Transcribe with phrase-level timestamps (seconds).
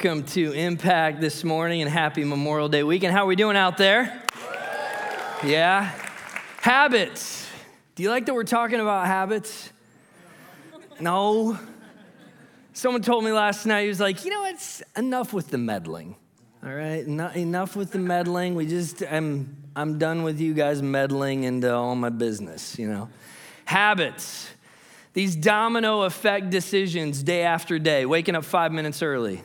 [0.00, 3.12] welcome to Impact this morning and happy Memorial Day weekend.
[3.12, 4.22] How are we doing out there?
[5.42, 5.92] Yeah?
[6.60, 7.48] Habits.
[7.96, 9.72] Do you like that we're talking about habits?
[11.00, 11.58] No.
[12.74, 16.14] Someone told me last night, he was like, you know, it's enough with the meddling.
[16.64, 18.54] All right, enough with the meddling.
[18.54, 23.08] We just, I'm, I'm done with you guys meddling into all my business, you know.
[23.64, 24.48] Habits.
[25.12, 29.42] These domino effect decisions day after day, waking up five minutes early,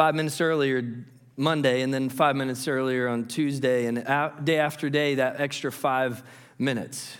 [0.00, 1.04] five minutes earlier
[1.36, 3.96] Monday, and then five minutes earlier on Tuesday, and
[4.42, 6.22] day after day, that extra five
[6.58, 7.18] minutes.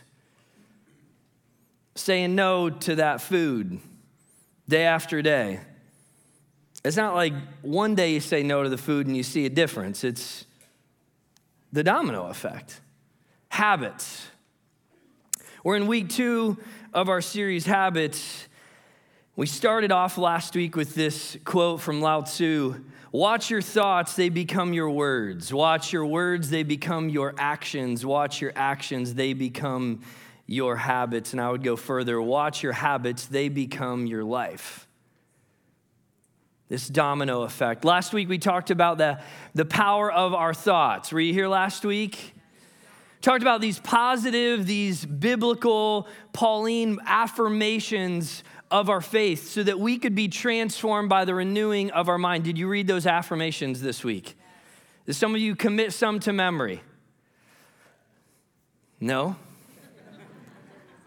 [1.95, 3.81] Saying no to that food
[4.67, 5.61] day after day.
[6.83, 9.51] It's not like one day you say no to the food and you see a
[9.51, 10.03] difference.
[10.03, 10.47] It's
[11.75, 12.81] the domino effect.
[13.51, 14.27] Habits.
[15.63, 16.57] We're in week two
[16.95, 18.49] of our series, Habits.
[19.37, 24.29] We started off last week with this quote from Lao Tzu Watch your thoughts, they
[24.29, 25.53] become your words.
[25.53, 28.07] Watch your words, they become your actions.
[28.07, 30.01] Watch your actions, they become
[30.47, 31.33] your habits.
[31.33, 34.87] And I would go further watch your habits, they become your life.
[36.69, 37.85] This domino effect.
[37.85, 39.21] Last week we talked about the,
[39.55, 41.13] the power of our thoughts.
[41.13, 42.35] Were you here last week?
[43.21, 50.15] talked about these positive, these biblical, Pauline affirmations of our faith so that we could
[50.15, 52.45] be transformed by the renewing of our mind.
[52.45, 54.37] Did you read those affirmations this week?
[55.07, 56.83] Did some of you commit some to memory?
[59.01, 59.37] No?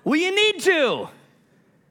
[0.03, 1.07] well, you need to,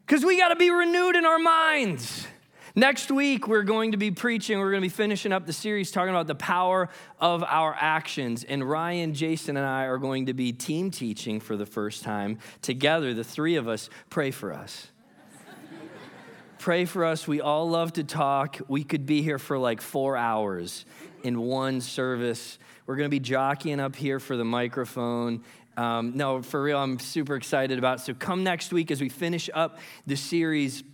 [0.04, 2.26] because we got to be renewed in our minds.
[2.74, 5.90] Next week, we're going to be preaching, we're going to be finishing up the series
[5.90, 6.88] talking about the power
[7.20, 8.44] of our actions.
[8.44, 12.38] And Ryan, Jason, and I are going to be team teaching for the first time
[12.62, 13.12] together.
[13.12, 14.88] The three of us pray for us.
[16.62, 17.26] Pray for us.
[17.26, 18.60] We all love to talk.
[18.68, 20.84] We could be here for like four hours
[21.24, 22.56] in one service.
[22.86, 25.42] We're going to be jockeying up here for the microphone.
[25.76, 28.02] Um, no, for real, I'm super excited about it.
[28.02, 30.84] So come next week as we finish up the series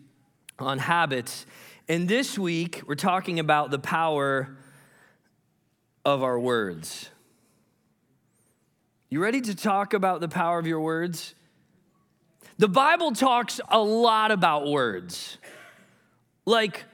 [0.59, 1.45] on habits.
[1.87, 4.57] And this week, we're talking about the power
[6.03, 7.11] of our words.
[9.11, 11.35] You ready to talk about the power of your words?
[12.57, 15.37] The Bible talks a lot about words,
[16.49, 16.85] like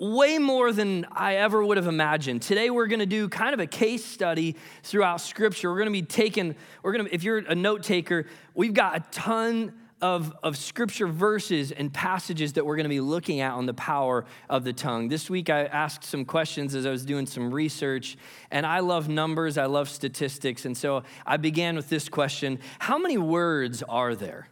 [0.00, 2.42] way more than I ever would have imagined.
[2.42, 5.70] Today, we're going to do kind of a case study throughout Scripture.
[5.70, 8.96] We're going to be taking, we're going to, if you're a note taker, we've got
[8.96, 13.52] a ton of, of scripture verses and passages that we're going to be looking at
[13.52, 15.08] on the power of the tongue.
[15.08, 18.16] This week, I asked some questions as I was doing some research,
[18.50, 20.64] and I love numbers, I love statistics.
[20.64, 24.48] And so I began with this question How many words are there?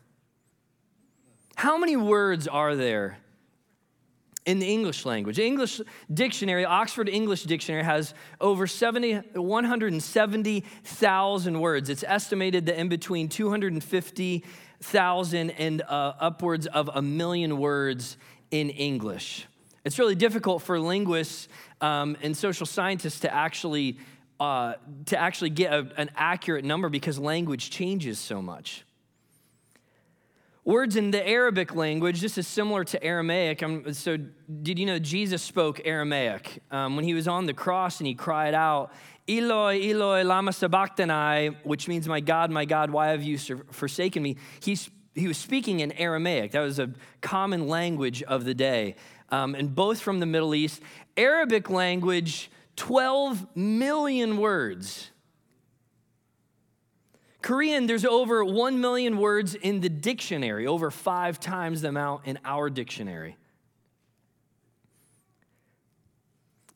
[1.57, 3.19] How many words are there
[4.47, 5.39] in the English language.
[5.39, 11.91] English dictionary, Oxford English Dictionary has over 70, 170,000 words.
[11.91, 14.45] It's estimated that in between 250
[14.81, 18.17] thousand and uh, upwards of a million words
[18.51, 19.47] in English.
[19.85, 21.49] It's really difficult for linguists
[21.81, 23.99] um, and social scientists to actually
[24.39, 24.75] uh,
[25.07, 28.85] to actually get a, an accurate number because language changes so much.
[30.67, 33.63] Words in the Arabic language, this is similar to Aramaic.
[33.63, 36.61] Um, so, did you know Jesus spoke Aramaic?
[36.73, 38.91] Um, when he was on the cross and he cried out,
[39.29, 44.39] Eloi, Eloi, lama sabachthani, which means, My God, my God, why have you forsaken me?
[44.59, 46.51] He's, he was speaking in Aramaic.
[46.51, 46.91] That was a
[47.21, 48.97] common language of the day.
[49.31, 50.83] Um, and both from the Middle East.
[51.17, 55.13] Arabic language, 12 million words.
[57.47, 62.41] Korean, there's over 1 million words in the dictionary, over five times the amount in
[62.45, 63.37] our dictionary.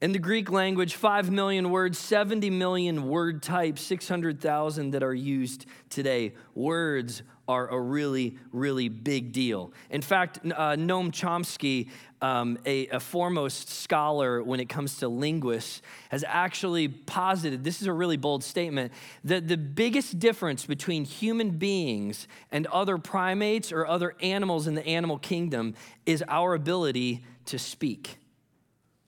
[0.01, 5.67] In the Greek language, 5 million words, 70 million word types, 600,000 that are used
[5.91, 6.33] today.
[6.55, 9.75] Words are a really, really big deal.
[9.91, 11.91] In fact, uh, Noam Chomsky,
[12.23, 17.87] um, a, a, foremost scholar when it comes to linguists, has actually posited this is
[17.87, 18.93] a really bold statement
[19.25, 24.87] that the biggest difference between human beings and other primates or other animals in the
[24.87, 25.75] animal kingdom
[26.07, 28.17] is our ability to speak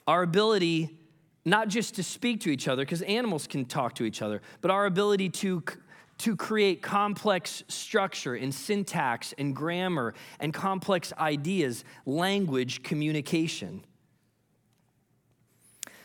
[0.06, 0.98] our ability
[1.44, 4.70] not just to speak to each other, because animals can talk to each other, but
[4.70, 5.62] our ability to,
[6.18, 13.84] to create complex structure and syntax and grammar and complex ideas, language, communication.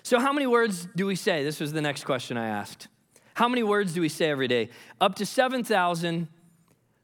[0.01, 1.43] So, how many words do we say?
[1.43, 2.87] This was the next question I asked.
[3.33, 4.69] How many words do we say every day?
[4.99, 6.27] Up to 7,000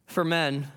[0.08, 0.72] for men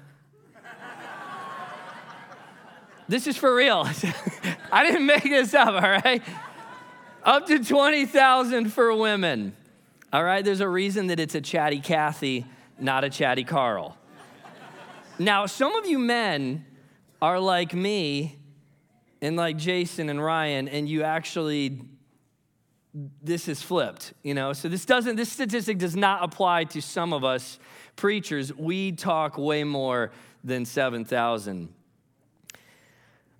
[3.08, 3.88] This is for real.
[4.72, 6.22] I didn't make this up, all right?
[7.22, 9.56] Up to 20,000 for women.
[10.12, 12.46] All right, there's a reason that it's a chatty Cathy,
[12.78, 13.96] not a chatty Carl.
[15.18, 16.64] Now, some of you men
[17.22, 18.38] are like me
[19.22, 21.80] and like Jason and Ryan, and you actually,
[23.22, 24.52] this is flipped, you know?
[24.52, 27.58] So this doesn't, this statistic does not apply to some of us
[27.96, 28.52] preachers.
[28.54, 30.12] We talk way more
[30.44, 31.75] than 7,000.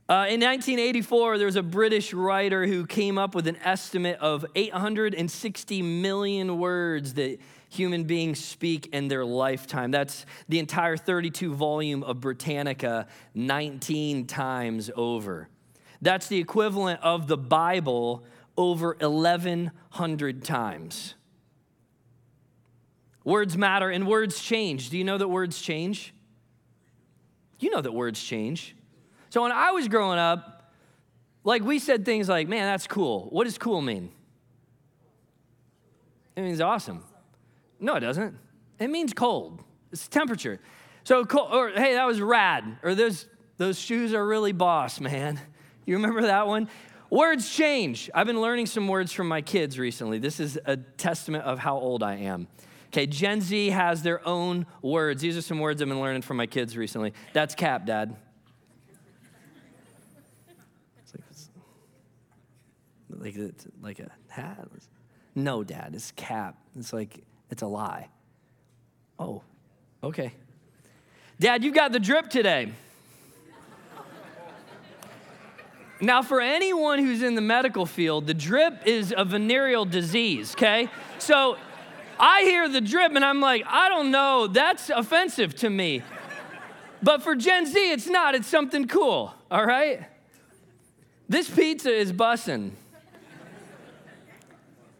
[0.08, 4.47] Uh, in 1984, there was a British writer who came up with an estimate of
[4.55, 9.91] 860 million words that human beings speak in their lifetime.
[9.91, 15.49] That's the entire 32 volume of Britannica 19 times over.
[16.00, 18.23] That's the equivalent of the Bible
[18.56, 21.14] over 1,100 times.
[23.25, 24.91] Words matter and words change.
[24.91, 26.14] Do you know that words change?
[27.58, 28.75] You know that words change.
[29.31, 30.73] So when I was growing up,
[31.44, 33.28] like we said things like, man, that's cool.
[33.31, 34.11] What does cool mean?
[36.34, 37.05] It means awesome.
[37.81, 38.37] No, it doesn't.
[38.78, 39.62] It means cold.
[39.93, 40.61] It's temperature.
[41.05, 42.78] So, cold, or hey, that was rad.
[42.82, 43.26] Or those,
[43.58, 45.40] those shoes are really boss, man.
[45.87, 46.69] You remember that one?
[47.11, 48.11] Words change.
[48.12, 50.19] I've been learning some words from my kids recently.
[50.19, 52.49] This is a testament of how old I am.
[52.88, 55.22] Okay, Gen Z has their own words.
[55.22, 57.12] These are some words I've been learning from my kids recently.
[57.32, 58.17] That's cap, Dad.
[63.26, 64.69] Like it's like a hat.
[65.34, 66.56] No, Dad, it's cap.
[66.78, 68.08] It's like it's a lie.
[69.19, 69.43] Oh,
[70.02, 70.32] okay.
[71.38, 72.73] Dad, you got the drip today.
[76.00, 80.88] Now, for anyone who's in the medical field, the drip is a venereal disease, okay?
[81.19, 81.56] So
[82.20, 86.02] I hear the drip and I'm like, I don't know, that's offensive to me.
[87.02, 90.05] But for Gen Z, it's not, it's something cool, all right?
[91.31, 92.72] This pizza is bussin'.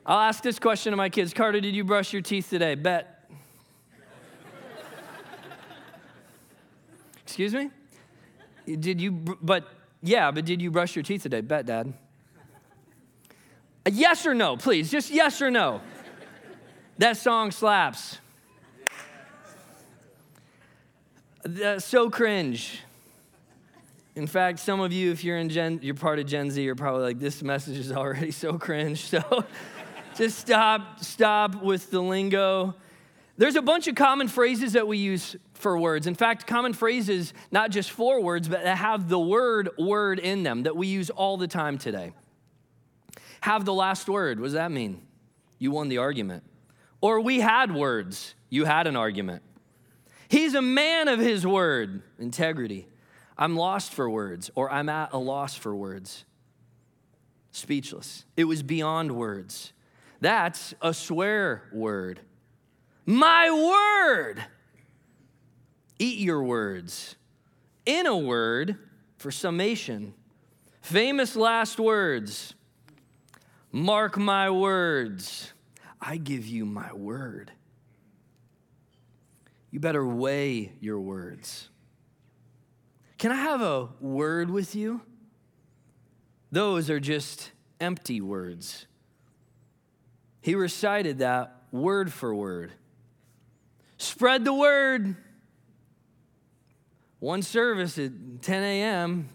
[0.08, 2.76] I'll ask this question to my kids Carter, did you brush your teeth today?
[2.76, 3.29] Bet.
[7.25, 7.70] Excuse me?
[8.67, 9.69] Did you, but
[10.03, 11.41] yeah, but did you brush your teeth today?
[11.41, 11.93] Bet, Dad.
[13.85, 15.81] A yes or no, please, just yes or no.
[16.99, 18.19] That song slaps.
[21.43, 22.81] That's so cringe.
[24.14, 26.75] In fact, some of you, if you're in Gen, you're part of Gen Z, you're
[26.75, 29.05] probably like, this message is already so cringe.
[29.05, 29.44] So
[30.17, 32.75] just stop, stop with the lingo.
[33.39, 36.07] There's a bunch of common phrases that we use for words.
[36.07, 40.43] In fact, common phrases, not just for words, but that have the word word in
[40.43, 42.13] them that we use all the time today.
[43.41, 44.41] Have the last word.
[44.41, 45.03] What does that mean?
[45.58, 46.44] You won the argument.
[47.01, 48.35] Or we had words.
[48.49, 49.43] You had an argument.
[50.29, 52.89] He's a man of his word, integrity.
[53.39, 56.25] I'm lost for words, or I'm at a loss for words.
[57.53, 58.25] Speechless.
[58.37, 59.73] It was beyond words.
[60.20, 62.20] That's a swear word.
[63.05, 64.44] My word.
[65.99, 67.17] Eat your words.
[67.85, 68.79] In a word,
[69.19, 70.15] for summation,
[70.82, 72.55] famous last words.
[73.73, 75.53] Mark my words.
[76.01, 77.53] I give you my word.
[79.70, 81.69] You better weigh your words.
[83.19, 85.01] Can I have a word with you?
[86.53, 88.87] Those are just empty words.
[90.46, 92.70] He recited that word for word.
[93.98, 95.17] Spread the word.
[97.19, 98.12] One service at
[98.43, 99.29] 10 a.m.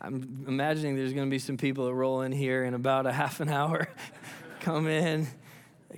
[0.00, 3.12] I'm imagining there's going to be some people that roll in here in about a
[3.12, 3.90] half an hour.
[4.60, 5.26] Come in.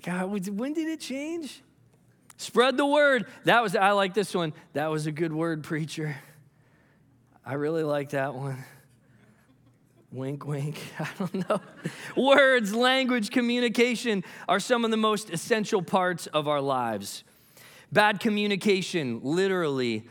[0.03, 1.63] God, ah, when did it change?
[2.37, 3.27] Spread the word.
[3.45, 4.53] That was, I like this one.
[4.73, 6.17] That was a good word, preacher.
[7.45, 8.65] I really like that one.
[10.17, 10.81] Wink, wink.
[10.99, 11.61] I don't know.
[12.17, 17.23] Words, language, communication are some of the most essential parts of our lives.
[17.93, 20.09] Bad communication literally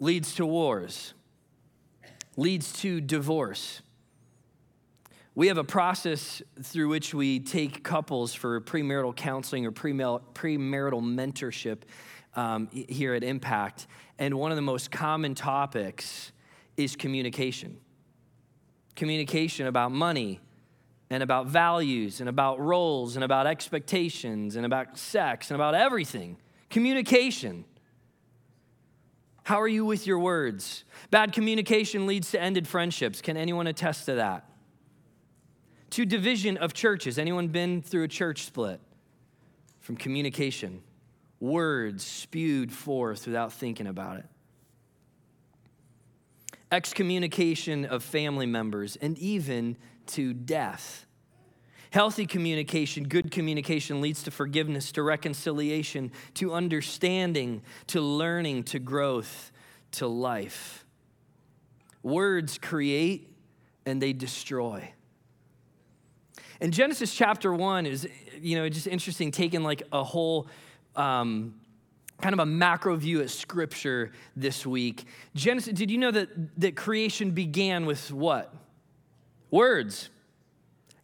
[0.00, 1.14] leads to wars,
[2.36, 3.82] leads to divorce.
[5.36, 11.82] We have a process through which we take couples for premarital counseling or premarital mentorship
[12.34, 13.86] um, here at Impact.
[14.18, 16.32] And one of the most common topics
[16.76, 17.78] is communication
[18.96, 20.40] communication about money
[21.10, 26.38] and about values and about roles and about expectations and about sex and about everything.
[26.70, 27.64] Communication.
[29.44, 30.84] How are you with your words?
[31.10, 33.20] Bad communication leads to ended friendships.
[33.20, 34.48] Can anyone attest to that?
[35.90, 37.18] To division of churches.
[37.18, 38.80] Anyone been through a church split?
[39.80, 40.82] From communication.
[41.40, 44.26] Words spewed forth without thinking about it.
[46.72, 49.76] Excommunication of family members, and even
[50.06, 51.06] to death.
[51.90, 59.52] Healthy communication, good communication leads to forgiveness, to reconciliation, to understanding, to learning, to growth,
[59.92, 60.86] to life.
[62.02, 63.36] Words create
[63.84, 64.92] and they destroy.
[66.62, 68.08] And Genesis chapter one is,
[68.40, 70.48] you know, just interesting, taking like a whole
[70.96, 71.54] um,
[72.22, 75.04] kind of a macro view at scripture this week.
[75.34, 76.28] Genesis, did you know that,
[76.60, 78.54] that creation began with what?
[79.50, 80.08] Words.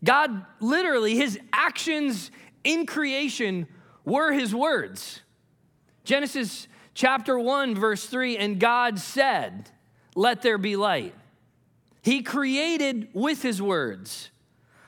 [0.02, 2.30] God literally, his actions
[2.62, 3.66] in creation
[4.04, 5.20] were his words.
[6.04, 9.70] Genesis chapter 1, verse 3 and God said,
[10.14, 11.14] Let there be light.
[12.00, 14.30] He created with his words.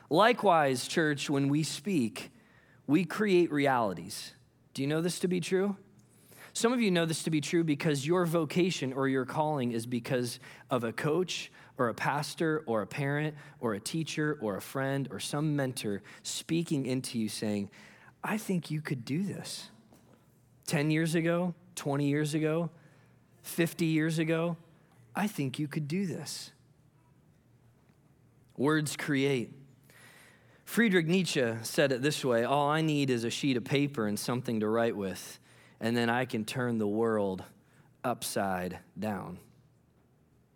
[0.08, 2.30] Likewise, church, when we speak,
[2.86, 4.32] we create realities.
[4.74, 5.76] Do you know this to be true?
[6.52, 9.86] Some of you know this to be true because your vocation or your calling is
[9.86, 10.40] because
[10.70, 15.08] of a coach or a pastor or a parent or a teacher or a friend
[15.10, 17.70] or some mentor speaking into you saying,
[18.22, 19.70] I think you could do this.
[20.66, 22.70] 10 years ago, 20 years ago,
[23.42, 24.56] 50 years ago,
[25.16, 26.52] I think you could do this.
[28.56, 29.52] Words create.
[30.64, 34.16] Friedrich Nietzsche said it this way All I need is a sheet of paper and
[34.16, 35.39] something to write with,
[35.80, 37.42] and then I can turn the world
[38.04, 39.38] upside down.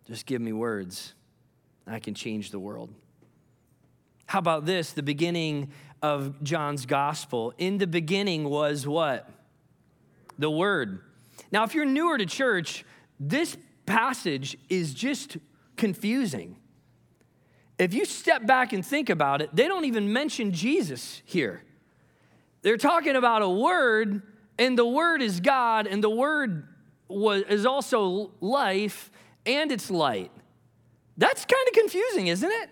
[0.07, 1.15] Just give me words.
[1.87, 2.91] I can change the world.
[4.27, 4.93] How about this?
[4.93, 5.71] The beginning
[6.03, 7.55] of John's gospel.
[7.59, 9.29] In the beginning was what?
[10.39, 11.01] The Word.
[11.53, 12.85] Now, if you're newer to church,
[13.21, 15.37] this passage is just
[15.77, 16.57] confusing.
[17.79, 21.63] If you step back and think about it, they don't even mention Jesus here.
[22.63, 24.23] They're talking about a word,
[24.59, 26.69] and the word is God, and the word
[27.09, 29.11] was, is also life,
[29.47, 30.31] and it's light.
[31.17, 32.71] That's kind of confusing, isn't it?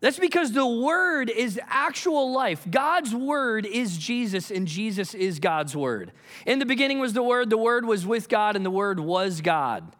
[0.00, 2.64] That's because the Word is actual life.
[2.70, 6.12] God's Word is Jesus, and Jesus is God's Word.
[6.46, 9.40] In the beginning was the Word, the Word was with God, and the Word was
[9.40, 9.96] God.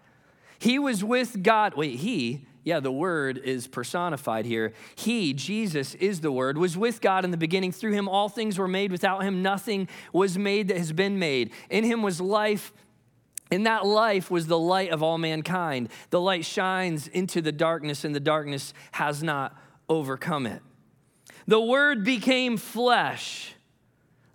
[0.59, 1.75] He was with God.
[1.75, 4.73] Wait, He, yeah, the Word is personified here.
[4.95, 7.73] He, Jesus, is the Word, was with God in the beginning.
[7.73, 8.93] Through Him, all things were made.
[8.93, 11.53] Without Him, nothing was made that has been made.
[11.71, 12.73] In Him was life
[13.51, 15.89] and that life was the light of all mankind.
[16.11, 19.57] The light shines into the darkness, and the darkness has not
[19.89, 20.63] overcome it.
[21.47, 23.55] The Word became flesh.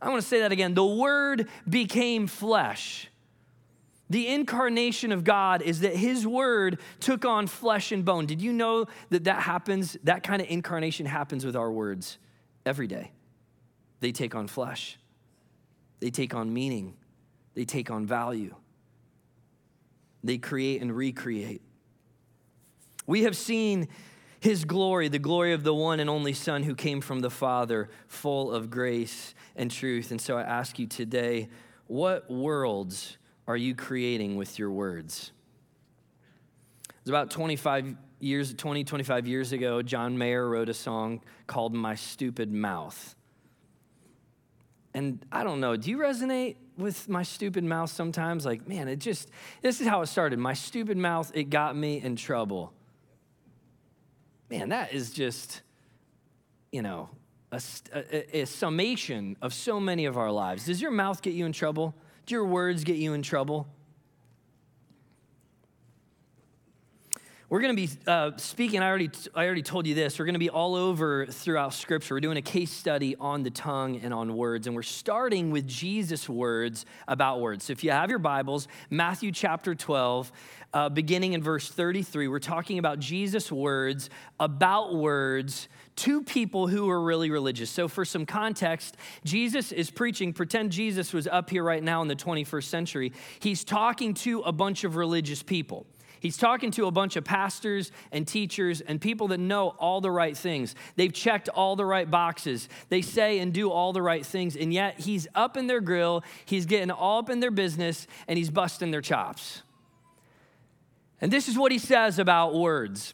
[0.02, 0.74] I want to say that again.
[0.74, 3.08] The Word became flesh.
[4.10, 8.26] The incarnation of God is that His Word took on flesh and bone.
[8.26, 9.98] Did you know that that happens?
[10.04, 12.18] That kind of incarnation happens with our words
[12.66, 13.12] every day.
[14.02, 15.00] They take on flesh,
[16.00, 16.96] they take on meaning,
[17.56, 18.56] they take on value
[20.24, 21.62] they create and recreate.
[23.06, 23.90] We have seen
[24.40, 27.90] his glory, the glory of the one and only Son who came from the Father,
[28.08, 30.12] full of grace and truth.
[30.12, 31.50] And so I ask you today,
[31.88, 35.32] what worlds are you creating with your words?
[36.88, 41.74] It was about 25 years, 20, 25 years ago, John Mayer wrote a song called
[41.74, 43.16] My Stupid Mouth.
[44.94, 48.46] And I don't know, do you resonate with my stupid mouth sometimes?
[48.46, 49.30] Like, man, it just,
[49.62, 50.40] this is how it started.
[50.40, 52.74] My stupid mouth, it got me in trouble.
[54.50, 55.62] Man, that is just,
[56.72, 57.10] you know,
[57.52, 57.62] a,
[57.94, 60.66] a, a summation of so many of our lives.
[60.66, 61.96] Does your mouth get you in trouble?
[62.26, 63.68] Do your words get you in trouble?
[67.54, 68.82] We're going to be uh, speaking.
[68.82, 70.18] I already, I already told you this.
[70.18, 72.16] We're going to be all over throughout Scripture.
[72.16, 75.68] We're doing a case study on the tongue and on words, and we're starting with
[75.68, 77.66] Jesus' words about words.
[77.66, 80.32] So if you have your Bibles, Matthew chapter 12,
[80.74, 85.68] uh, beginning in verse 33, we're talking about Jesus' words about words
[85.98, 87.70] to people who are really religious.
[87.70, 92.08] So, for some context, Jesus is preaching, pretend Jesus was up here right now in
[92.08, 93.14] the 21st century.
[93.40, 95.86] He's talking to a bunch of religious people.
[96.24, 100.10] He's talking to a bunch of pastors and teachers and people that know all the
[100.10, 100.74] right things.
[100.96, 102.70] They've checked all the right boxes.
[102.88, 106.24] They say and do all the right things, and yet he's up in their grill,
[106.46, 109.64] he's getting all up in their business, and he's busting their chops.
[111.20, 113.14] And this is what he says about words.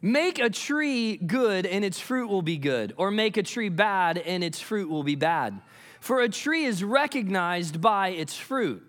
[0.00, 4.16] Make a tree good and its fruit will be good, or make a tree bad
[4.18, 5.60] and its fruit will be bad.
[5.98, 8.88] For a tree is recognized by its fruit.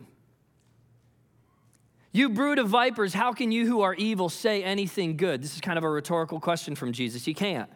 [2.15, 5.43] You brood of vipers, how can you who are evil say anything good?
[5.43, 7.27] This is kind of a rhetorical question from Jesus.
[7.27, 7.69] You can't.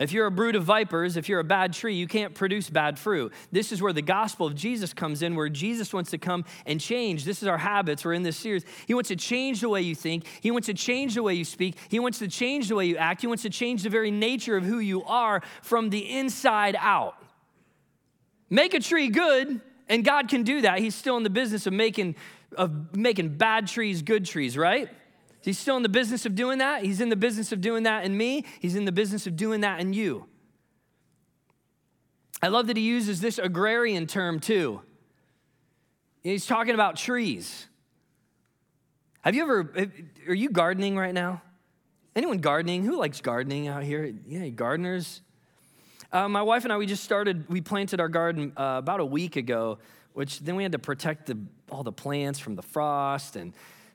[0.00, 2.98] If you're a brood of vipers, if you're a bad tree, you can't produce bad
[2.98, 3.32] fruit.
[3.52, 6.80] This is where the gospel of Jesus comes in, where Jesus wants to come and
[6.80, 7.24] change.
[7.24, 8.04] This is our habits.
[8.04, 8.64] We're in this series.
[8.88, 11.44] He wants to change the way you think, He wants to change the way you
[11.44, 14.10] speak, He wants to change the way you act, He wants to change the very
[14.10, 17.14] nature of who you are from the inside out.
[18.50, 20.80] Make a tree good, and God can do that.
[20.80, 22.16] He's still in the business of making,
[22.56, 24.88] of making bad trees good trees, right?
[25.42, 26.84] He's still in the business of doing that.
[26.84, 28.44] He's in the business of doing that in me.
[28.60, 30.26] He's in the business of doing that in you.
[32.42, 34.82] I love that he uses this agrarian term too.
[36.22, 37.68] He's talking about trees.
[39.20, 39.90] Have you ever,
[40.28, 41.42] are you gardening right now?
[42.14, 42.84] Anyone gardening?
[42.84, 44.12] Who likes gardening out here?
[44.26, 45.20] Yeah, gardeners.
[46.12, 49.04] Uh, my wife and I, we just started, we planted our garden uh, about a
[49.04, 49.78] week ago,
[50.16, 51.36] which then we had to protect the,
[51.70, 53.52] all the plants from the frost and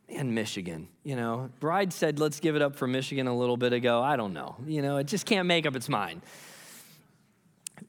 [0.08, 0.88] and Michigan.
[1.04, 4.04] You know, Bride said, let's give it up for Michigan a little bit ago.
[4.04, 4.58] I don't know.
[4.68, 6.22] You know, it just can't make up its mind.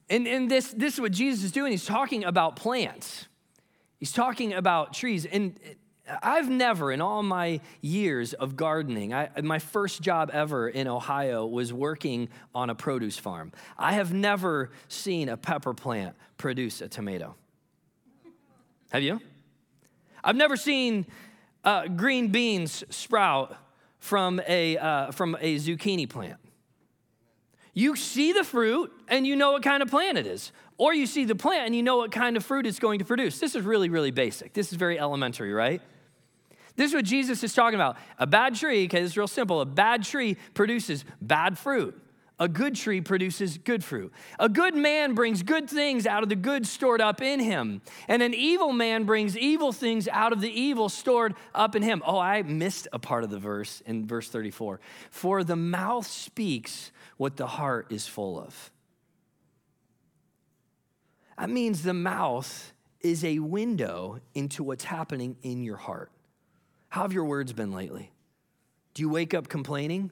[0.09, 1.71] And, and this, this is what Jesus is doing.
[1.71, 3.27] He's talking about plants,
[3.99, 5.25] he's talking about trees.
[5.25, 5.59] And
[6.21, 11.45] I've never, in all my years of gardening, I, my first job ever in Ohio
[11.45, 13.51] was working on a produce farm.
[13.77, 17.35] I have never seen a pepper plant produce a tomato.
[18.93, 19.19] Have you?
[20.23, 21.07] I've never seen
[21.63, 23.57] uh, green beans sprout
[23.97, 26.37] from a, uh, from a zucchini plant.
[27.73, 30.51] You see the fruit and you know what kind of plant it is.
[30.77, 33.05] Or you see the plant and you know what kind of fruit it's going to
[33.05, 33.39] produce.
[33.39, 34.53] This is really, really basic.
[34.53, 35.81] This is very elementary, right?
[36.75, 37.97] This is what Jesus is talking about.
[38.19, 39.61] A bad tree, okay, this is real simple.
[39.61, 41.99] A bad tree produces bad fruit.
[42.43, 44.11] A good tree produces good fruit.
[44.37, 47.81] A good man brings good things out of the good stored up in him.
[48.09, 52.03] And an evil man brings evil things out of the evil stored up in him.
[52.05, 54.81] Oh, I missed a part of the verse in verse 34.
[55.09, 58.71] For the mouth speaks what the heart is full of.
[61.39, 66.11] That means the mouth is a window into what's happening in your heart.
[66.89, 68.11] How have your words been lately?
[68.95, 70.11] Do you wake up complaining?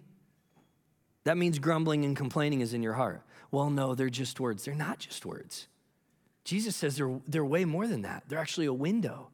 [1.24, 3.22] That means grumbling and complaining is in your heart.
[3.52, 4.66] Well, no, they're just words.
[4.66, 5.68] They're not just words.
[6.44, 8.24] Jesus says they're, they're way more than that.
[8.28, 9.30] They're actually a window.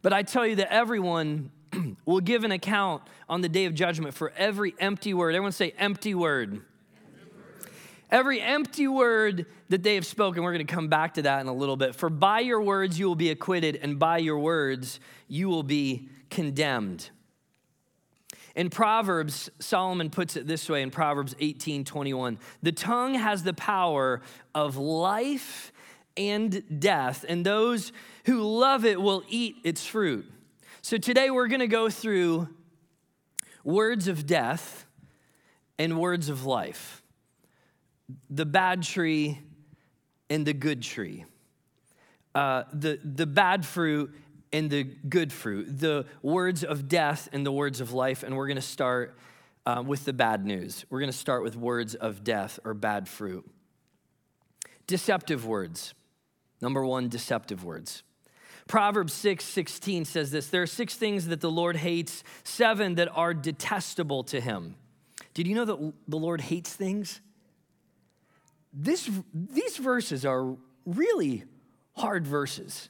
[0.00, 1.50] But I tell you that everyone
[2.04, 5.34] will give an account on the day of judgment for every empty word.
[5.34, 6.62] Everyone say, empty word.
[8.10, 11.48] Every empty word that they have spoken, we're going to come back to that in
[11.48, 11.94] a little bit.
[11.96, 16.08] For by your words you will be acquitted, and by your words you will be
[16.30, 17.10] condemned.
[18.54, 22.38] In Proverbs, Solomon puts it this way in Proverbs 18 21.
[22.62, 24.20] The tongue has the power
[24.54, 25.72] of life
[26.16, 27.92] and death, and those
[28.26, 30.30] who love it will eat its fruit.
[30.82, 32.48] So today we're going to go through
[33.64, 34.86] words of death
[35.78, 37.02] and words of life
[38.28, 39.40] the bad tree
[40.28, 41.24] and the good tree.
[42.34, 44.14] Uh, the, the bad fruit
[44.54, 48.22] and the good fruit, the words of death and the words of life.
[48.22, 49.18] And we're going to start
[49.66, 50.86] uh, with the bad news.
[50.88, 53.44] We're going to start with words of death or bad fruit.
[54.86, 55.92] Deceptive words.
[56.60, 58.04] Number one, deceptive words.
[58.68, 63.08] Proverbs 6 16 says this There are six things that the Lord hates, seven that
[63.12, 64.76] are detestable to him.
[65.34, 67.20] Did you know that the Lord hates things?
[68.72, 71.42] This, these verses are really
[71.96, 72.88] hard verses.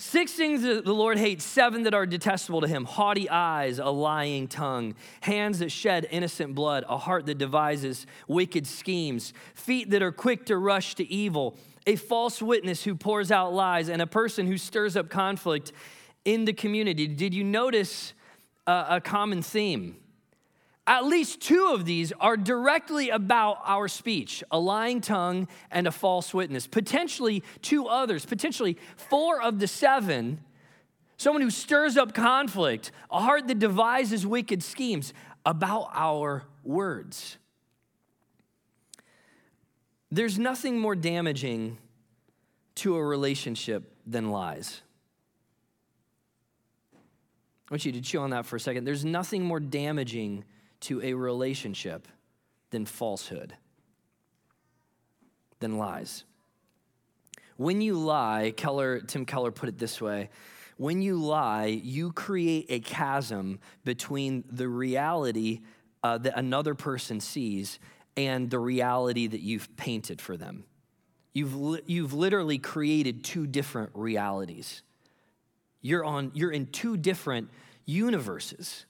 [0.00, 3.90] Six things that the Lord hates, seven that are detestable to him haughty eyes, a
[3.90, 10.00] lying tongue, hands that shed innocent blood, a heart that devises wicked schemes, feet that
[10.00, 11.54] are quick to rush to evil,
[11.86, 15.70] a false witness who pours out lies, and a person who stirs up conflict
[16.24, 17.06] in the community.
[17.06, 18.14] Did you notice
[18.66, 19.96] a, a common theme?
[20.90, 25.92] At least two of these are directly about our speech a lying tongue and a
[25.92, 26.66] false witness.
[26.66, 30.40] Potentially two others, potentially four of the seven.
[31.16, 35.14] Someone who stirs up conflict, a heart that devises wicked schemes
[35.46, 37.38] about our words.
[40.10, 41.78] There's nothing more damaging
[42.76, 44.80] to a relationship than lies.
[46.94, 48.86] I want you to chew on that for a second.
[48.86, 50.44] There's nothing more damaging
[50.80, 52.08] to a relationship
[52.70, 53.54] than falsehood,
[55.58, 56.24] than lies.
[57.56, 60.30] When you lie, Keller, Tim Keller put it this way
[60.80, 65.60] when you lie, you create a chasm between the reality
[66.02, 67.78] uh, that another person sees
[68.16, 70.64] and the reality that you've painted for them.
[71.34, 74.80] You've, li- you've literally created two different realities.
[75.82, 77.50] You're, on, you're in two different
[77.84, 78.86] universes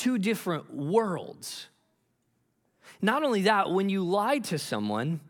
[0.00, 1.68] two different worlds.
[3.02, 5.20] Not only that, when you lie to someone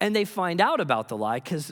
[0.00, 1.70] and they find out about the lie, because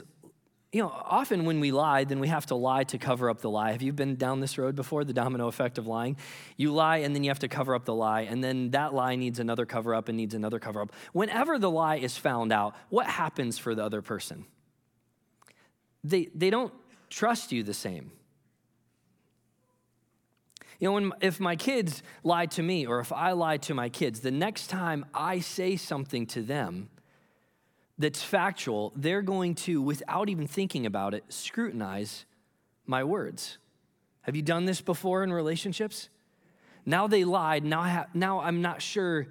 [0.71, 3.49] you know, often when we lie, then we have to lie to cover up the
[3.49, 3.71] lie.
[3.71, 6.17] Have you been down this road before, the domino effect of lying?
[6.55, 9.15] You lie and then you have to cover up the lie, and then that lie
[9.15, 10.91] needs another cover up and needs another cover up.
[11.11, 14.45] Whenever the lie is found out, what happens for the other person?
[16.03, 16.73] They, they don't
[17.09, 18.11] trust you the same.
[20.79, 23.89] You know, when, if my kids lie to me or if I lie to my
[23.89, 26.89] kids, the next time I say something to them,
[27.97, 32.25] that's factual, they're going to, without even thinking about it, scrutinize
[32.85, 33.57] my words.
[34.21, 36.07] Have you done this before in relationships?
[36.85, 37.65] Now they lied.
[37.65, 39.27] Now, have, now I'm not sure.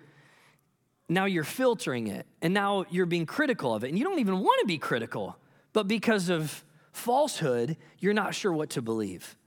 [1.08, 3.88] Now you're filtering it, and now you're being critical of it.
[3.88, 5.38] And you don't even want to be critical,
[5.72, 9.37] but because of falsehood, you're not sure what to believe.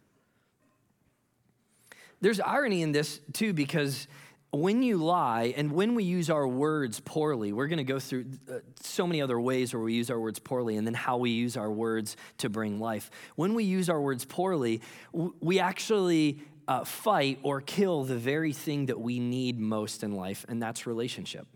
[2.21, 4.07] There's irony in this, too, because
[4.51, 8.25] when you lie and when we use our words poorly, we're going to go through
[8.49, 11.31] uh, so many other ways where we use our words poorly and then how we
[11.31, 13.09] use our words to bring life.
[13.35, 14.81] When we use our words poorly,
[15.13, 20.45] we actually uh, fight or kill the very thing that we need most in life,
[20.47, 21.47] and that's relationship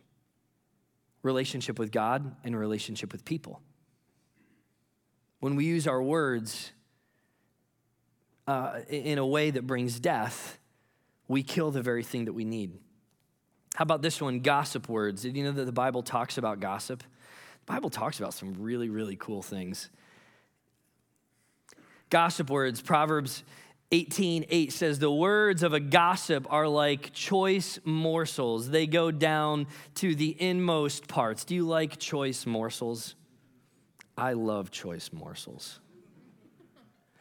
[1.21, 3.59] relationship with God and relationship with people.
[5.39, 6.71] When we use our words
[8.47, 10.59] uh, in a way that brings death,
[11.27, 12.77] we kill the very thing that we need.
[13.75, 15.23] How about this one, gossip words?
[15.23, 16.99] Did you know that the Bible talks about gossip?
[16.99, 19.89] The Bible talks about some really, really cool things.
[22.09, 23.43] Gossip words, Proverbs
[23.91, 28.69] 18 8 says, The words of a gossip are like choice morsels.
[28.69, 31.43] They go down to the inmost parts.
[31.43, 33.15] Do you like choice morsels?
[34.17, 35.79] I love choice morsels.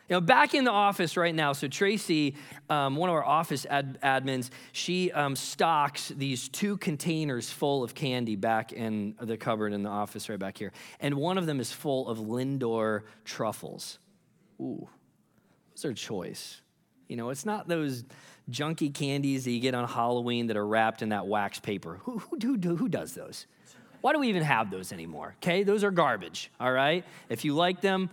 [0.09, 2.35] You know, back in the office right now, so Tracy,
[2.69, 7.95] um, one of our office ad- admins, she um, stocks these two containers full of
[7.95, 10.73] candy back in the cupboard in the office right back here.
[11.01, 13.99] And one of them is full of Lindor truffles.
[14.61, 14.87] Ooh,
[15.75, 16.61] those are choice.
[17.09, 18.05] You know, it's not those
[18.51, 22.01] junky candies that you get on Halloween that are wrapped in that wax paper.
[22.03, 23.47] Who, who, who, who does those?
[24.03, 25.35] Why do we even have those anymore?
[25.39, 27.07] Okay, those are garbage, all right?
[27.31, 28.11] If you like them,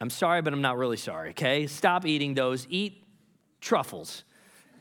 [0.00, 1.66] I'm sorry, but I'm not really sorry, okay?
[1.66, 2.66] Stop eating those.
[2.70, 3.02] Eat
[3.60, 4.24] truffles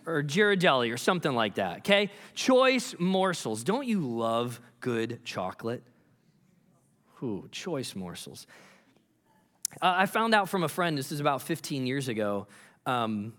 [0.06, 2.12] or Ghirardelli or something like that, okay?
[2.36, 3.63] Choice morsels.
[3.63, 5.84] Don't you love good chocolate?
[7.23, 8.45] Ooh, choice morsels.
[9.82, 12.47] Uh, I found out from a friend, this is about 15 years ago.
[12.86, 13.34] Um,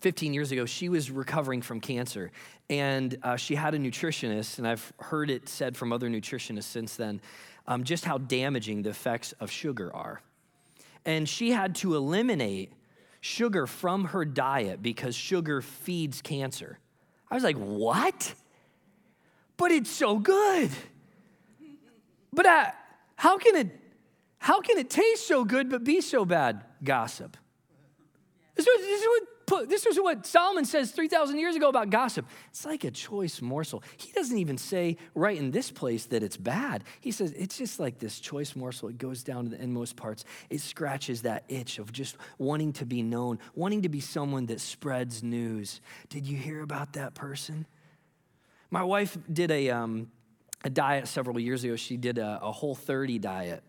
[0.00, 2.30] 15 years ago, she was recovering from cancer.
[2.70, 6.96] And uh, she had a nutritionist, and I've heard it said from other nutritionists since
[6.96, 7.20] then,
[7.66, 10.22] um, just how damaging the effects of sugar are
[11.04, 12.72] and she had to eliminate
[13.20, 16.78] sugar from her diet because sugar feeds cancer.
[17.30, 18.34] I was like, what?
[19.56, 20.70] But it's so good.
[22.32, 22.66] But uh,
[23.16, 23.68] how can it
[24.38, 26.64] how can it taste so good but be so bad?
[26.82, 27.36] Gossip.
[28.56, 29.22] This is, this is what
[29.60, 32.26] this is what Solomon says 3,000 years ago about gossip.
[32.50, 33.82] It's like a choice morsel.
[33.96, 36.84] He doesn't even say right in this place that it's bad.
[37.00, 38.88] He says it's just like this choice morsel.
[38.88, 40.24] It goes down to the inmost parts.
[40.50, 44.60] It scratches that itch of just wanting to be known, wanting to be someone that
[44.60, 45.80] spreads news.
[46.08, 47.66] Did you hear about that person?
[48.70, 50.10] My wife did a, um,
[50.64, 51.76] a diet several years ago.
[51.76, 53.62] She did a, a whole 30 diet.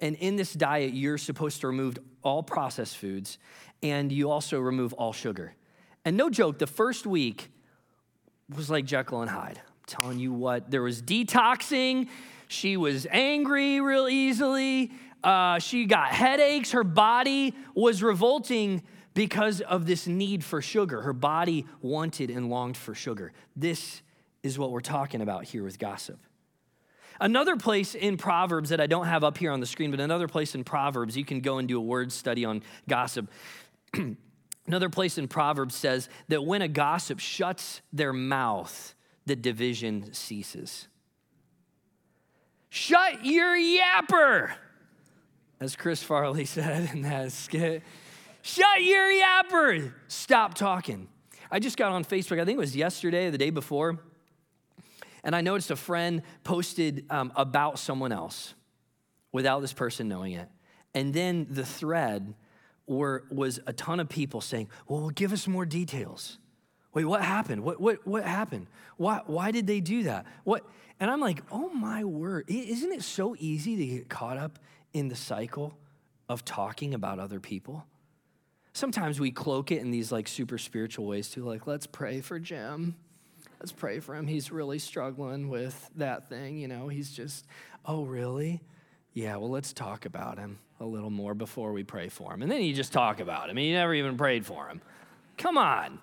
[0.00, 3.38] And in this diet, you're supposed to remove all processed foods
[3.82, 5.54] and you also remove all sugar.
[6.04, 7.50] And no joke, the first week
[8.54, 9.58] was like Jekyll and Hyde.
[9.58, 12.08] I'm telling you what, there was detoxing.
[12.48, 14.92] She was angry real easily.
[15.22, 16.72] Uh, she got headaches.
[16.72, 18.82] Her body was revolting
[19.14, 21.02] because of this need for sugar.
[21.02, 23.32] Her body wanted and longed for sugar.
[23.56, 24.02] This
[24.42, 26.18] is what we're talking about here with gossip.
[27.20, 30.28] Another place in Proverbs that I don't have up here on the screen, but another
[30.28, 33.30] place in Proverbs, you can go and do a word study on gossip.
[34.66, 40.88] Another place in Proverbs says that when a gossip shuts their mouth, the division ceases.
[42.68, 44.52] Shut your yapper,
[45.58, 47.82] as Chris Farley said in that skit.
[48.42, 49.92] Shut your yapper.
[50.06, 51.08] Stop talking.
[51.50, 53.98] I just got on Facebook, I think it was yesterday or the day before,
[55.28, 58.54] and I noticed a friend posted um, about someone else
[59.30, 60.48] without this person knowing it.
[60.94, 62.32] And then the thread
[62.86, 66.38] were, was a ton of people saying, Well, give us more details.
[66.94, 67.62] Wait, what happened?
[67.62, 68.68] What, what, what happened?
[68.96, 70.24] Why, why did they do that?
[70.44, 70.64] What?
[70.98, 72.46] And I'm like, Oh my word.
[72.48, 74.58] Isn't it so easy to get caught up
[74.94, 75.76] in the cycle
[76.30, 77.84] of talking about other people?
[78.72, 82.38] Sometimes we cloak it in these like super spiritual ways too, like, let's pray for
[82.38, 82.96] Jim.
[83.60, 84.26] Let's pray for him.
[84.26, 86.88] He's really struggling with that thing, you know.
[86.88, 87.44] He's just,
[87.84, 88.60] oh, really?
[89.14, 92.42] Yeah, well, let's talk about him a little more before we pray for him.
[92.42, 93.58] And then you just talk about him.
[93.58, 94.80] You never even prayed for him.
[95.36, 95.98] Come on.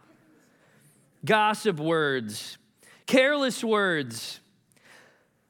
[1.23, 2.57] Gossip words,
[3.05, 4.41] careless words.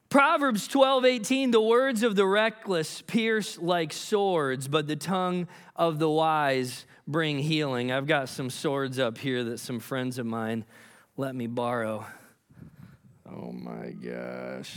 [0.09, 5.99] Proverbs 12, 18, the words of the reckless pierce like swords, but the tongue of
[5.99, 7.91] the wise bring healing.
[7.91, 10.65] I've got some swords up here that some friends of mine
[11.17, 12.05] let me borrow.
[13.29, 14.75] Oh my gosh.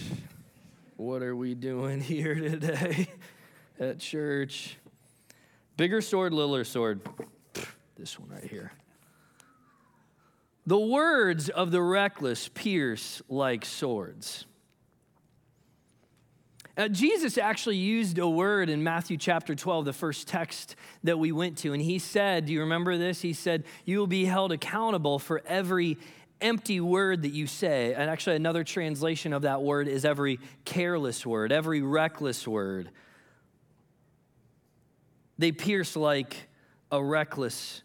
[0.96, 3.09] What are we doing here today
[3.81, 4.77] at church?
[5.77, 7.01] Bigger sword, littler sword.
[7.96, 8.72] This one right here.
[10.66, 14.44] The words of the reckless pierce like swords.
[16.79, 21.33] Uh, Jesus actually used a word in Matthew chapter 12, the first text that we
[21.33, 21.72] went to.
[21.72, 23.20] And he said, Do you remember this?
[23.20, 25.98] He said, You will be held accountable for every
[26.40, 27.94] empty word that you say.
[27.94, 32.90] And actually, another translation of that word is every careless word, every reckless word.
[35.38, 36.48] They pierce like
[36.90, 37.83] a reckless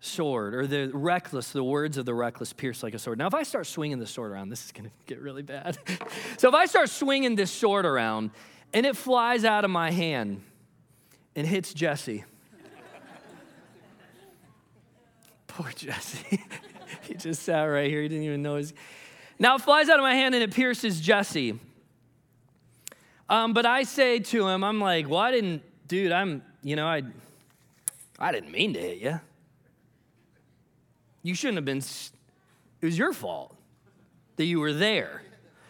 [0.00, 3.18] sword, or the reckless, the words of the reckless pierce like a sword.
[3.18, 5.78] Now, if I start swinging the sword around, this is going to get really bad.
[6.36, 8.30] so, if I start swinging this sword around
[8.72, 10.42] and it flies out of my hand
[11.34, 12.24] and hits Jesse,
[15.46, 16.44] poor Jesse.
[17.02, 18.02] he just sat right here.
[18.02, 18.74] He didn't even know his.
[19.38, 21.58] Now it flies out of my hand and it pierces Jesse.
[23.28, 26.86] Um, but I say to him, I'm like, well, I didn't, dude, I'm, you know,
[26.86, 27.02] I,
[28.18, 29.20] I didn't mean to hit you.
[31.22, 33.56] You shouldn't have been, it was your fault
[34.36, 35.22] that you were there.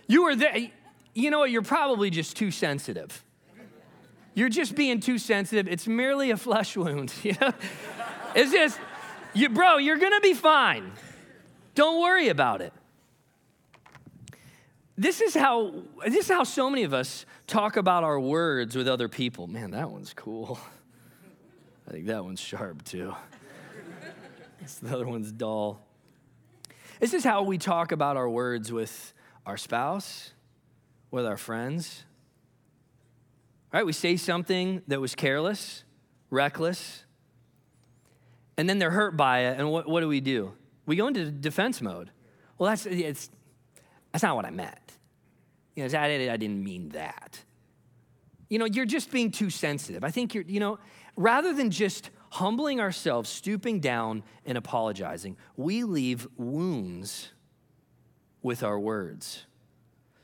[0.09, 0.71] You were there.
[1.15, 1.51] You know what?
[1.51, 3.25] You're probably just too sensitive.
[4.35, 5.69] You're just being too sensitive.
[5.69, 7.13] It's merely a flesh wound.
[7.23, 7.53] You know?
[8.35, 8.81] It's just,
[9.35, 10.93] you, bro, you're gonna be fine.
[11.75, 12.73] Don't worry about it.
[14.97, 15.75] This is how
[16.07, 19.47] this is how so many of us talk about our words with other people.
[19.49, 20.59] Man, that one's cool.
[21.89, 23.15] I think that one's sharp too.
[24.83, 25.81] the other one's dull.
[27.01, 29.13] This is how we talk about our words with
[29.45, 30.33] our spouse,
[31.11, 32.05] with our friends.
[33.73, 33.85] Right?
[33.85, 35.83] We say something that was careless,
[36.31, 37.04] reckless,
[38.57, 39.59] and then they're hurt by it.
[39.59, 40.53] And what, what do we do?
[40.87, 42.11] We go into defense mode.
[42.59, 43.31] Well, that's, it's,
[44.13, 44.79] that's not what I meant.
[45.75, 47.41] You know, I, I didn't mean that.
[48.49, 50.05] You know, you're just being too sensitive.
[50.05, 50.79] I think you're, you know,
[51.17, 57.31] rather than just humbling ourselves, stooping down, and apologizing, we leave wounds
[58.43, 59.47] with our words.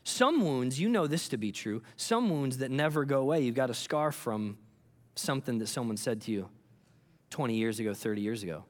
[0.03, 3.41] Some wounds, you know this to be true, some wounds that never go away.
[3.41, 4.57] You've got a scar from
[5.15, 6.49] something that someone said to you
[7.31, 8.65] 20 years ago, 30 years ago.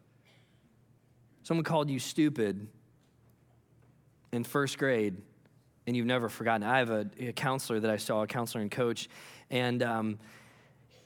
[1.43, 2.67] Someone called you stupid
[4.31, 5.17] in first grade,
[5.85, 6.65] and you've never forgotten.
[6.65, 9.09] I have a, a counselor that I saw, a counselor and coach,
[9.49, 10.19] and um,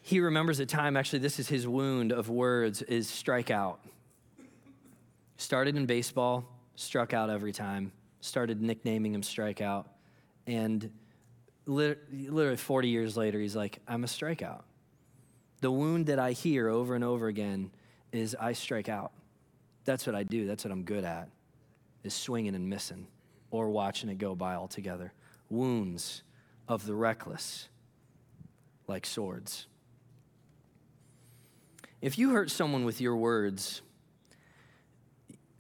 [0.01, 3.77] he remembers a time, actually, this is his wound of words, is strikeout.
[5.37, 9.85] Started in baseball, struck out every time, started nicknaming him strikeout.
[10.45, 10.91] And
[11.65, 14.61] literally 40 years later, he's like, I'm a strikeout.
[15.61, 17.71] The wound that I hear over and over again
[18.11, 19.11] is I strike out.
[19.85, 20.47] That's what I do.
[20.47, 21.29] That's what I'm good at,
[22.03, 23.07] is swinging and missing
[23.51, 25.13] or watching it go by altogether.
[25.49, 26.23] Wounds
[26.67, 27.69] of the reckless,
[28.87, 29.67] like swords.
[32.01, 33.81] If you hurt someone with your words,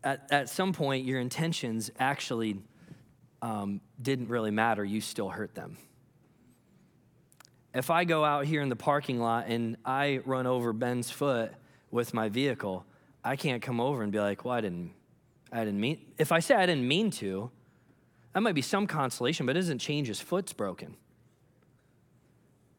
[0.03, 2.59] at, at some point your intentions actually
[3.41, 4.83] um, didn't really matter.
[4.83, 5.77] You still hurt them.
[7.75, 11.51] If I go out here in the parking lot and I run over Ben's foot
[11.91, 12.85] with my vehicle,
[13.23, 14.93] I can't come over and be like, well, I didn't,
[15.51, 15.99] I didn't mean.
[16.17, 17.51] If I say I didn't mean to,
[18.33, 20.95] that might be some consolation, but it doesn't change his foot's broken.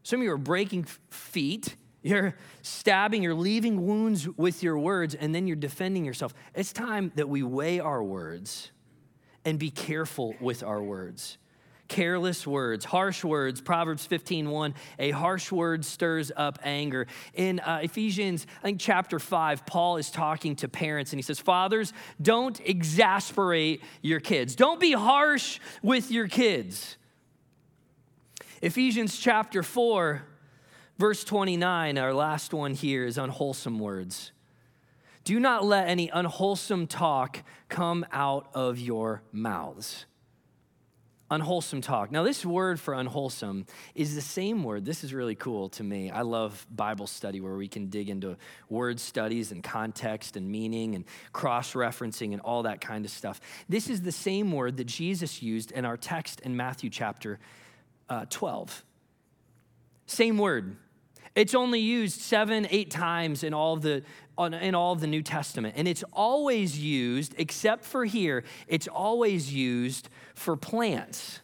[0.03, 5.35] Some of you are breaking feet you're stabbing, you're leaving wounds with your words, and
[5.35, 6.33] then you're defending yourself.
[6.55, 8.71] It's time that we weigh our words
[9.45, 11.37] and be careful with our words.
[11.89, 17.07] Careless words, harsh words, Proverbs 15, 1, a harsh word stirs up anger.
[17.35, 21.39] In uh, Ephesians, I think chapter 5, Paul is talking to parents and he says,
[21.39, 24.57] Fathers, don't exasperate your kids.
[24.57, 26.97] Don't be harsh with your kids.
[28.63, 30.23] Ephesians chapter 4,
[30.99, 34.33] Verse 29, our last one here, is unwholesome words.
[35.25, 40.07] Do not let any unwholesome talk come out of your mouths.
[41.31, 42.13] Unwholesome talk.
[42.13, 44.85] Now, this word for unwholesome is the same word.
[44.85, 46.11] This is really cool to me.
[46.11, 48.37] I love Bible study where we can dig into
[48.69, 53.41] word studies and context and meaning and cross referencing and all that kind of stuff.
[53.69, 57.41] This is the same word that Jesus used in our text in Matthew chapter
[58.09, 58.85] uh, 12.
[60.07, 60.77] Same word.
[61.35, 63.83] It's only used seven, eight times in all of
[64.37, 68.89] the in all of the New Testament, and it's always used, except for here, it's
[68.89, 71.41] always used for plants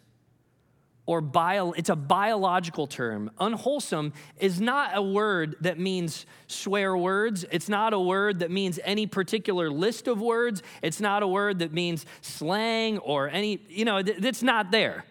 [1.05, 3.31] or bio, it's a biological term.
[3.41, 7.45] Unwholesome is not a word that means swear words.
[7.51, 10.63] It's not a word that means any particular list of words.
[10.81, 15.05] It's not a word that means slang or any, you know, it's not there.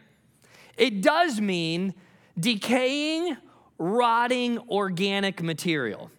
[0.78, 1.94] It does mean
[2.40, 3.36] decaying
[3.78, 6.10] rotting organic material.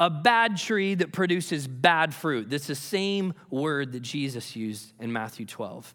[0.00, 2.48] A bad tree that produces bad fruit.
[2.48, 5.94] That's the same word that Jesus used in Matthew 12.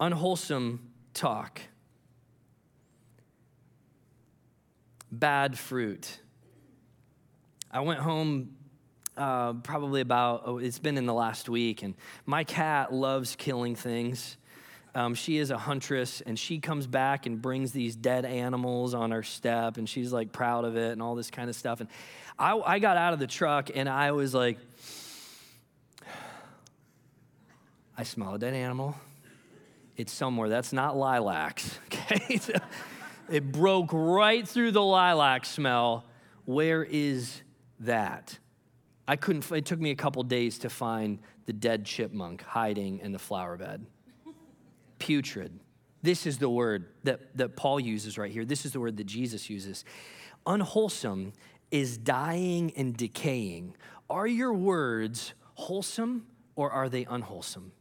[0.00, 1.60] Unwholesome talk.
[5.12, 6.18] Bad fruit.
[7.70, 8.56] I went home
[9.18, 13.74] uh, probably about, oh, it's been in the last week, and my cat loves killing
[13.74, 14.38] things.
[14.96, 19.10] Um, she is a huntress, and she comes back and brings these dead animals on
[19.10, 21.80] her step, and she's like proud of it and all this kind of stuff.
[21.80, 21.90] And
[22.38, 24.56] I, I got out of the truck, and I was like,
[27.98, 28.96] I smell a dead animal.
[29.98, 30.48] It's somewhere.
[30.48, 32.40] That's not lilacs, okay?
[33.30, 36.06] it broke right through the lilac smell.
[36.46, 37.42] Where is
[37.80, 38.38] that?
[39.06, 43.12] I couldn't, it took me a couple days to find the dead chipmunk hiding in
[43.12, 43.84] the flower bed
[44.98, 45.58] putrid.
[46.02, 48.44] This is the word that, that Paul uses right here.
[48.44, 49.84] This is the word that Jesus uses.
[50.46, 51.32] Unwholesome
[51.70, 53.74] is dying and decaying.
[54.08, 57.72] Are your words wholesome or are they unwholesome?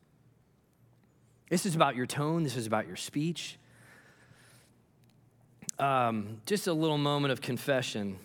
[1.50, 3.60] This is about your tone, this is about your speech.
[5.78, 8.18] Um, just a little moment of confession.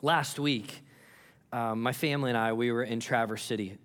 [0.00, 0.82] Last week,
[1.52, 3.76] um, my family and I, we were in Traverse City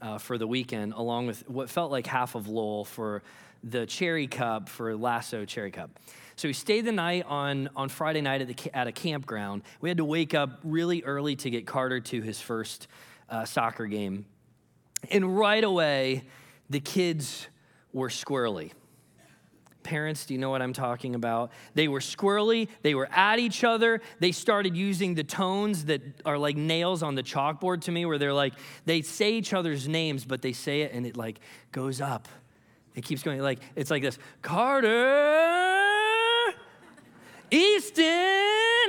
[0.00, 3.22] uh, for the weekend, along with what felt like half of Lowell for
[3.62, 5.90] the Cherry Cup for Lasso Cherry Cup.
[6.36, 9.62] So we stayed the night on, on Friday night at, the, at a campground.
[9.80, 12.88] We had to wake up really early to get Carter to his first
[13.30, 14.26] uh, soccer game.
[15.10, 16.24] And right away,
[16.68, 17.46] the kids
[17.92, 18.72] were squirrely.
[19.84, 21.52] Parents, do you know what I'm talking about?
[21.74, 24.00] They were squirrely, they were at each other.
[24.18, 28.18] They started using the tones that are like nails on the chalkboard to me, where
[28.18, 28.54] they're like,
[28.86, 31.38] they say each other's names, but they say it and it like
[31.70, 32.26] goes up.
[32.94, 34.90] It keeps going like, it's like this Carter,
[37.50, 38.04] Easton.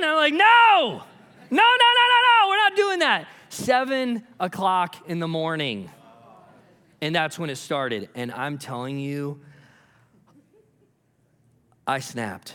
[0.02, 0.96] I'm like, no, no,
[1.50, 3.28] no, no, no, no, we're not doing that.
[3.50, 5.90] Seven o'clock in the morning.
[7.02, 8.08] And that's when it started.
[8.14, 9.40] And I'm telling you,
[11.86, 12.54] I snapped.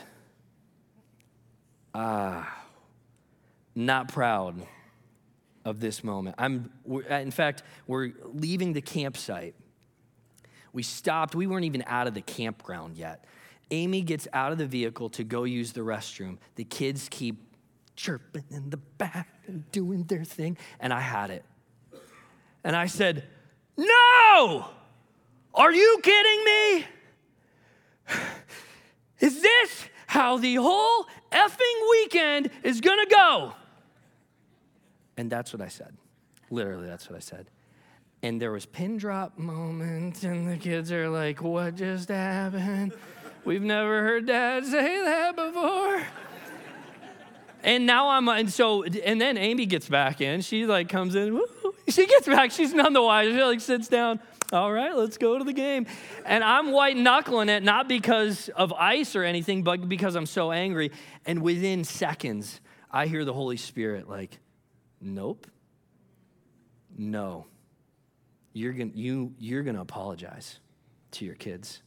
[1.94, 2.64] Ah,
[3.74, 4.66] not proud
[5.64, 6.36] of this moment.
[6.38, 6.70] I'm,
[7.08, 9.54] in fact, we're leaving the campsite.
[10.72, 13.24] We stopped, we weren't even out of the campground yet.
[13.70, 16.38] Amy gets out of the vehicle to go use the restroom.
[16.56, 17.36] The kids keep
[17.96, 21.44] chirping in the back and doing their thing, and I had it.
[22.64, 23.24] And I said,
[23.76, 24.66] No!
[25.54, 26.86] Are you kidding me?
[29.22, 33.52] Is this how the whole effing weekend is gonna go?
[35.16, 35.96] And that's what I said.
[36.50, 37.46] Literally, that's what I said.
[38.22, 42.92] And there was pin drop moments, and the kids are like, What just happened?
[43.44, 46.02] We've never heard dad say that before.
[47.64, 50.40] And now I'm, and so, and then Amy gets back in.
[50.40, 53.32] She like comes in, woo, she gets back, she's none the wiser.
[53.32, 54.18] She like sits down
[54.52, 55.86] all right, let's go to the game.
[56.24, 60.52] And I'm white knuckling it, not because of ice or anything, but because I'm so
[60.52, 60.92] angry.
[61.24, 64.38] And within seconds, I hear the Holy Spirit like,
[65.00, 65.46] nope,
[66.96, 67.46] no.
[68.52, 70.58] You're gonna, you, you're to apologize
[71.12, 71.82] to your kids.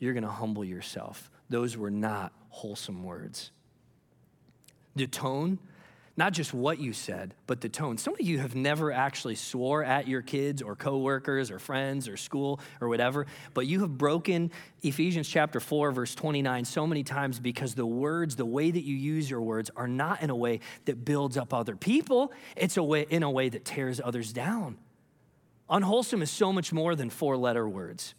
[0.00, 1.30] You're to humble yourself.
[1.48, 3.52] Those were not wholesome words.
[4.96, 5.58] The tone
[6.16, 7.98] not just what you said, but the tone.
[7.98, 12.16] Some of you have never actually swore at your kids or coworkers or friends or
[12.16, 14.52] school or whatever, but you have broken
[14.82, 18.94] Ephesians chapter 4 verse 29 so many times because the words, the way that you
[18.94, 22.32] use your words are not in a way that builds up other people.
[22.54, 24.78] It's a way in a way that tears others down.
[25.68, 28.14] Unwholesome is so much more than four-letter words.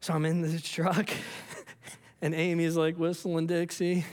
[0.00, 1.10] So I'm in the truck
[2.22, 4.04] and Amy's like whistling Dixie.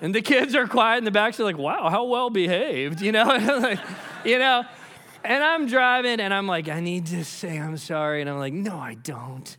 [0.00, 1.34] And the kids are quiet in the back.
[1.34, 3.24] So like, wow, how well behaved, you know?
[3.62, 3.80] like,
[4.24, 4.64] you know?
[5.24, 8.20] and I'm driving and I'm like, I need to say I'm sorry.
[8.20, 9.56] And I'm like, no, I don't.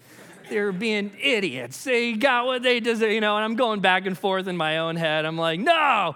[0.49, 1.83] They're being idiots.
[1.83, 4.79] They got what they deserve, you know, and I'm going back and forth in my
[4.79, 5.25] own head.
[5.25, 6.15] I'm like, no.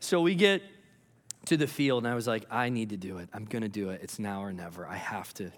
[0.00, 0.62] So we get
[1.46, 3.28] to the field and I was like, I need to do it.
[3.32, 4.00] I'm going to do it.
[4.02, 4.86] It's now or never.
[4.86, 5.52] I have to.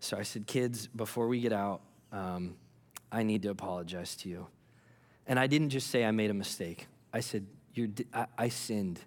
[0.00, 1.80] So I said, kids, before we get out,
[2.12, 2.56] um,
[3.12, 4.48] I need to apologize to you.
[5.26, 6.88] And I didn't just say I made a mistake.
[7.14, 7.46] I said,
[8.12, 9.00] I, I sinned.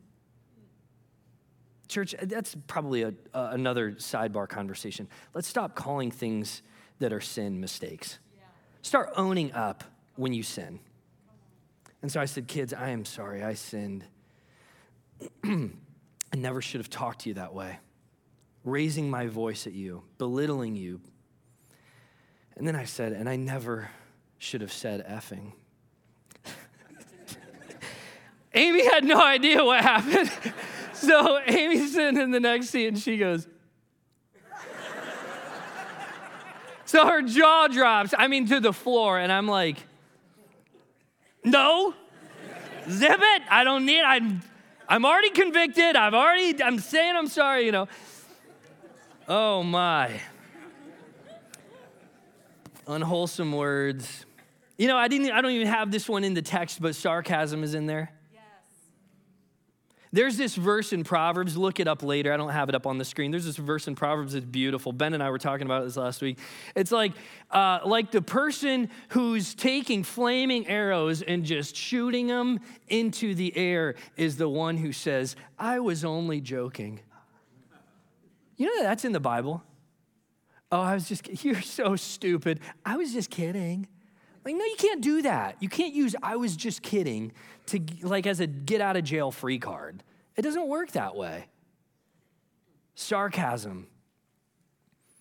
[1.90, 5.10] Church, that's probably a, another sidebar conversation.
[5.34, 6.62] Let's stop calling things
[7.00, 8.20] that are sin mistakes.
[8.36, 8.44] Yeah.
[8.82, 9.84] Start owning up
[10.16, 10.80] when you sin.
[12.02, 14.06] And so I said, Kids, I am sorry, I sinned.
[15.44, 15.70] I
[16.36, 17.80] never should have talked to you that way,
[18.64, 21.02] raising my voice at you, belittling you.
[22.56, 23.90] And then I said, and I never
[24.38, 25.52] should have said effing.
[28.58, 30.32] Amy had no idea what happened.
[30.94, 33.48] so Amy's sitting in the next seat and she goes,
[36.86, 39.78] So her jaw drops, I mean, to the floor, and I'm like,
[41.44, 41.94] no,
[42.90, 43.42] zip it.
[43.50, 44.42] I don't need, I'm,
[44.90, 45.96] I'm already convicted.
[45.96, 47.88] I've already, I'm saying I'm sorry, you know.
[49.28, 50.20] Oh my.
[52.88, 54.26] Unwholesome words.
[54.78, 57.64] You know, I didn't, I don't even have this one in the text, but sarcasm
[57.64, 58.12] is in there.
[60.12, 62.32] There's this verse in Proverbs, look it up later.
[62.32, 63.32] I don't have it up on the screen.
[63.32, 64.94] There's this verse in Proverbs that's beautiful.
[64.94, 66.40] Ben and I were talking about this last week.
[66.76, 67.12] It's like,
[67.52, 73.96] uh, like the person who's taking flaming arrows and just shooting them into the air
[74.16, 77.02] is the one who says, I was only joking.
[78.56, 79.64] You know that's in the Bible?
[80.72, 82.60] Oh, I was just, you're so stupid.
[82.86, 83.88] I was just kidding.
[84.48, 85.58] Like, no, you can't do that.
[85.60, 87.34] You can't use I was just kidding
[87.66, 90.04] to like as a get out of jail free card.
[90.38, 91.48] It doesn't work that way.
[92.96, 93.88] Sarcasm.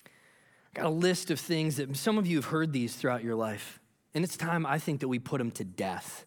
[0.06, 3.34] I got a list of things that some of you have heard these throughout your
[3.34, 3.80] life.
[4.14, 6.24] And it's time, I think, that we put them to death.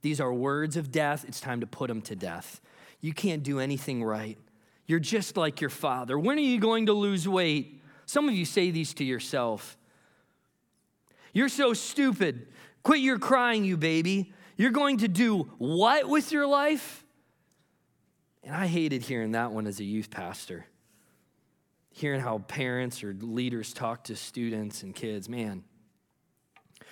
[0.00, 1.26] These are words of death.
[1.28, 2.62] It's time to put them to death.
[3.02, 4.38] You can't do anything right.
[4.86, 6.18] You're just like your father.
[6.18, 7.82] When are you going to lose weight?
[8.06, 9.76] Some of you say these to yourself.
[11.32, 12.48] You're so stupid.
[12.82, 14.32] Quit your crying, you baby.
[14.56, 17.04] You're going to do what with your life?
[18.44, 20.66] And I hated hearing that one as a youth pastor.
[21.90, 25.64] Hearing how parents or leaders talk to students and kids, man.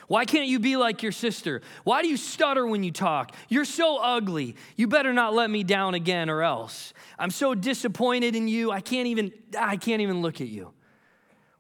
[0.07, 1.63] Why can't you be like your sister?
[1.85, 3.35] Why do you stutter when you talk?
[3.49, 4.57] You're so ugly.
[4.77, 6.93] You better not let me down again or else.
[7.19, 8.73] I'm so disappointed in you.
[8.73, 10.73] I can't even I can't even look at you.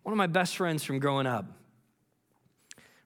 [0.02, 1.46] One of my best friends from growing up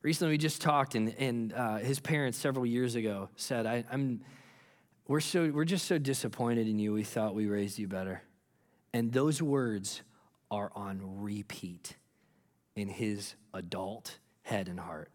[0.05, 4.21] Recently, we just talked, and, and uh, his parents several years ago said, I, am
[5.09, 6.93] we're, so, we're just so disappointed in you.
[6.93, 8.23] We thought we raised you better.
[8.93, 10.03] And those words
[10.51, 11.97] are on repeat
[12.77, 15.11] in his adult head and heart.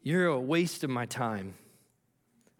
[0.00, 1.54] You're a waste of my time.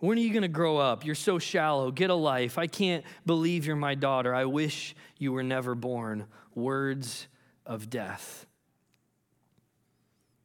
[0.00, 1.04] When are you going to grow up?
[1.04, 1.90] You're so shallow.
[1.90, 2.56] Get a life.
[2.56, 4.32] I can't believe you're my daughter.
[4.34, 7.26] I wish you were never born words
[7.66, 8.46] of death.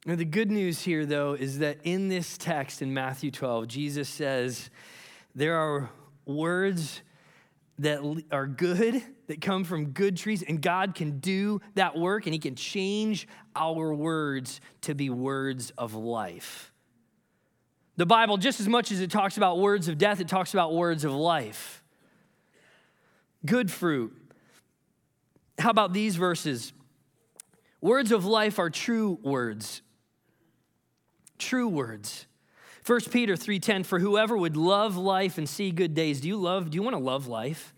[0.06, 4.10] Now, the good news here, though, is that in this text in Matthew 12, Jesus
[4.10, 4.70] says
[5.34, 5.90] there are
[6.26, 7.02] words
[7.80, 8.00] that
[8.32, 12.40] are good, that come from good trees, and God can do that work and He
[12.40, 16.73] can change our words to be words of life.
[17.96, 20.74] The Bible, just as much as it talks about words of death, it talks about
[20.74, 21.84] words of life.
[23.46, 24.14] Good fruit,
[25.60, 26.74] how about these verses?
[27.82, 29.82] Words of life are true words.
[31.38, 32.26] True words.
[32.86, 36.22] 1 Peter 3:10 for whoever would love life and see good days.
[36.22, 37.74] Do you love do you want to love life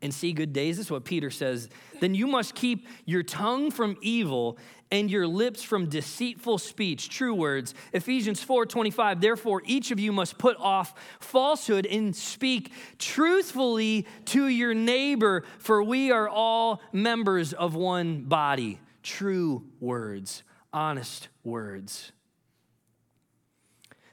[0.00, 0.76] and see good days?
[0.76, 1.68] This is what Peter says.
[2.00, 4.58] Then you must keep your tongue from evil
[4.90, 7.74] and your lips from deceitful speech, true words.
[7.92, 14.74] Ephesians 4:25 Therefore each of you must put off falsehood and speak truthfully to your
[14.74, 18.80] neighbor, for we are all members of one body.
[19.02, 22.12] True words, honest words.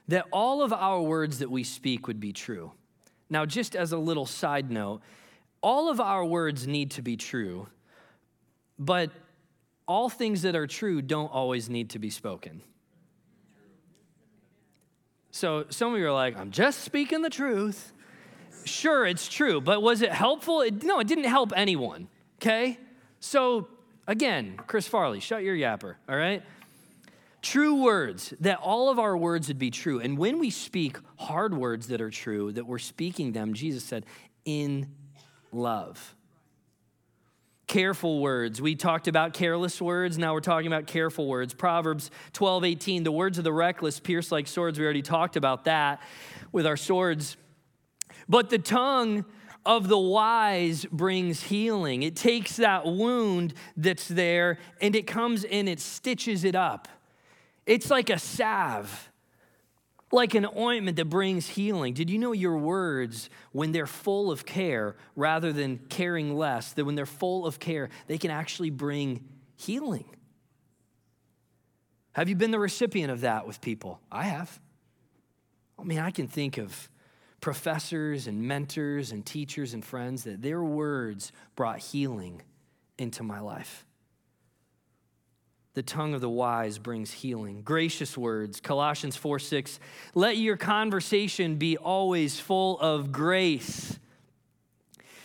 [0.08, 2.72] That all of our words that we speak would be true.
[3.28, 5.00] Now, just as a little side note,
[5.60, 7.66] all of our words need to be true,
[8.78, 9.10] but
[9.86, 12.62] all things that are true don't always need to be spoken.
[15.30, 17.92] So some of you are like, I'm just speaking the truth.
[18.64, 20.62] Sure, it's true, but was it helpful?
[20.62, 22.08] It, no, it didn't help anyone,
[22.40, 22.78] okay?
[23.20, 23.68] So
[24.08, 26.42] again, Chris Farley, shut your yapper, all right?
[27.42, 30.00] True words, that all of our words would be true.
[30.00, 34.04] And when we speak hard words that are true, that we're speaking them, Jesus said,
[34.44, 34.88] in
[35.52, 36.15] love.
[37.66, 38.62] Careful words.
[38.62, 40.18] We talked about careless words.
[40.18, 41.52] Now we're talking about careful words.
[41.52, 43.02] Proverbs 12, 18.
[43.02, 44.78] The words of the reckless pierce like swords.
[44.78, 46.00] We already talked about that
[46.52, 47.36] with our swords.
[48.28, 49.24] But the tongue
[49.66, 52.04] of the wise brings healing.
[52.04, 56.86] It takes that wound that's there and it comes in and it stitches it up.
[57.66, 59.10] It's like a salve,
[60.12, 61.94] like an ointment that brings healing.
[61.94, 66.84] Did you know your words, when they're full of care, rather than caring less, that
[66.84, 69.24] when they're full of care, they can actually bring
[69.56, 70.04] healing?
[72.12, 74.00] Have you been the recipient of that with people?
[74.10, 74.60] I have.
[75.78, 76.88] I mean, I can think of
[77.40, 82.42] professors and mentors and teachers and friends that their words brought healing
[82.98, 83.85] into my life.
[85.76, 87.60] The tongue of the wise brings healing.
[87.60, 89.78] Gracious words, Colossians 4 6.
[90.14, 93.98] Let your conversation be always full of grace,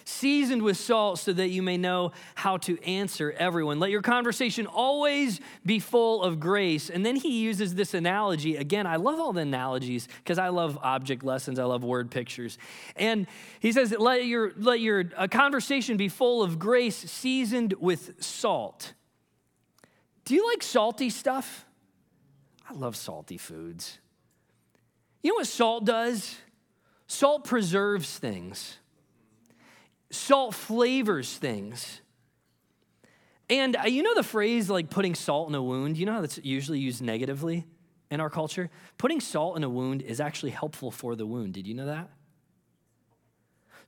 [0.03, 3.79] seasoned with salt, so that you may know how to answer everyone.
[3.79, 6.89] Let your conversation always be full of grace.
[6.89, 8.57] And then he uses this analogy.
[8.57, 12.57] Again, I love all the analogies because I love object lessons, I love word pictures.
[12.97, 13.25] And
[13.61, 18.91] he says, Let your, let your conversation be full of grace, seasoned with salt.
[20.25, 21.65] Do you like salty stuff?
[22.69, 23.99] I love salty foods.
[25.23, 26.37] You know what salt does?
[27.07, 28.77] Salt preserves things,
[30.09, 32.01] salt flavors things.
[33.49, 35.97] And uh, you know the phrase like putting salt in a wound?
[35.97, 37.67] You know how that's usually used negatively
[38.09, 38.69] in our culture?
[38.97, 41.53] Putting salt in a wound is actually helpful for the wound.
[41.53, 42.09] Did you know that?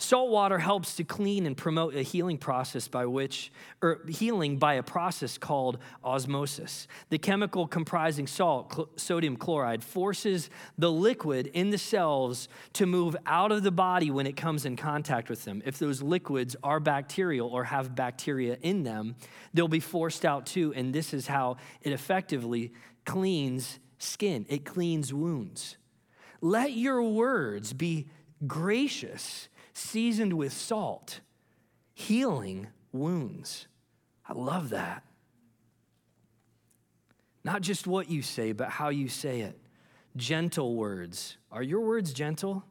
[0.03, 4.73] Salt water helps to clean and promote a healing process by which, or healing by
[4.73, 6.89] a process called osmosis.
[7.07, 13.15] The chemical comprising salt, cl- sodium chloride, forces the liquid in the cells to move
[13.25, 15.63] out of the body when it comes in contact with them.
[15.65, 19.15] If those liquids are bacterial or have bacteria in them,
[19.53, 22.73] they'll be forced out too, and this is how it effectively
[23.05, 25.77] cleans skin, it cleans wounds.
[26.41, 28.09] Let your words be
[28.45, 31.19] gracious seasoned with salt,
[31.93, 33.67] healing wounds.
[34.27, 35.03] I love that.
[37.43, 39.59] Not just what you say, but how you say it.
[40.15, 41.37] Gentle words.
[41.51, 42.63] Are your words gentle?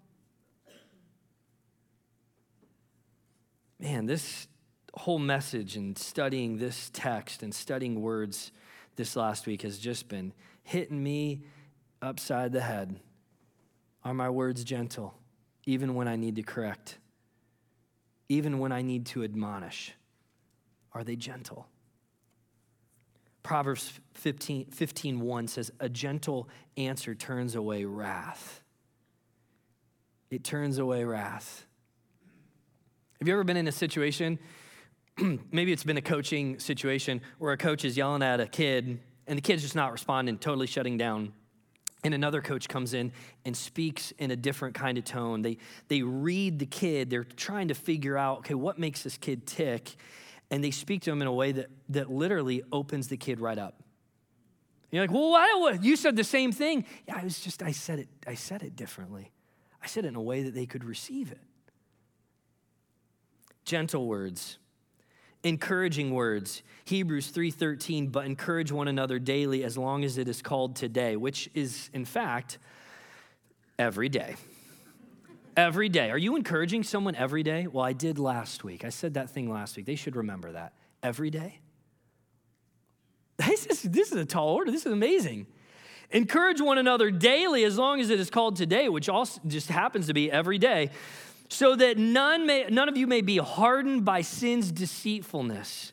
[3.78, 4.46] Man, this
[4.94, 8.53] whole message and studying this text and studying words
[8.96, 10.32] this last week has just been
[10.62, 11.42] hitting me
[12.00, 13.00] upside the head.
[14.05, 15.14] Are my words gentle?
[15.64, 16.98] Even when I need to correct,
[18.28, 19.94] even when I need to admonish?
[20.92, 21.66] Are they gentle?
[23.42, 28.62] Proverbs 15, 15 1 says, A gentle answer turns away wrath.
[30.30, 31.66] It turns away wrath.
[33.18, 34.38] Have you ever been in a situation,
[35.52, 39.36] maybe it's been a coaching situation, where a coach is yelling at a kid and
[39.36, 41.32] the kid's just not responding, totally shutting down?
[42.05, 43.12] And another coach comes in
[43.44, 45.42] and speaks in a different kind of tone.
[45.42, 49.46] They, they read the kid, they're trying to figure out, okay, what makes this kid
[49.46, 49.94] tick?
[50.50, 53.59] And they speak to him in a way that, that literally opens the kid right
[53.59, 53.82] up.
[54.90, 56.84] You're like, well, why, you said the same thing.
[57.09, 59.30] Yeah, I was just, I said it, I said it differently.
[59.82, 61.40] I said it in a way that they could receive it.
[63.64, 64.59] Gentle words
[65.45, 66.62] encouraging words.
[66.84, 71.51] Hebrews 3.13 but encourage one another daily as long as it is called today which
[71.55, 72.59] is in fact
[73.78, 74.36] every day.
[75.57, 76.11] Every day.
[76.11, 77.66] Are you encouraging someone every day?
[77.66, 78.84] Well i did last week.
[78.84, 79.86] I said that thing last week.
[79.86, 80.72] They should remember that.
[81.03, 81.61] Every day?
[83.38, 84.70] This is, this is a tall order.
[84.70, 85.47] This is amazing.
[86.12, 90.07] Encourage one another daily as long as it is called today which also just happens
[90.07, 90.90] to be every day
[91.53, 95.92] so that none, may, none of you may be hardened by sin's deceitfulness.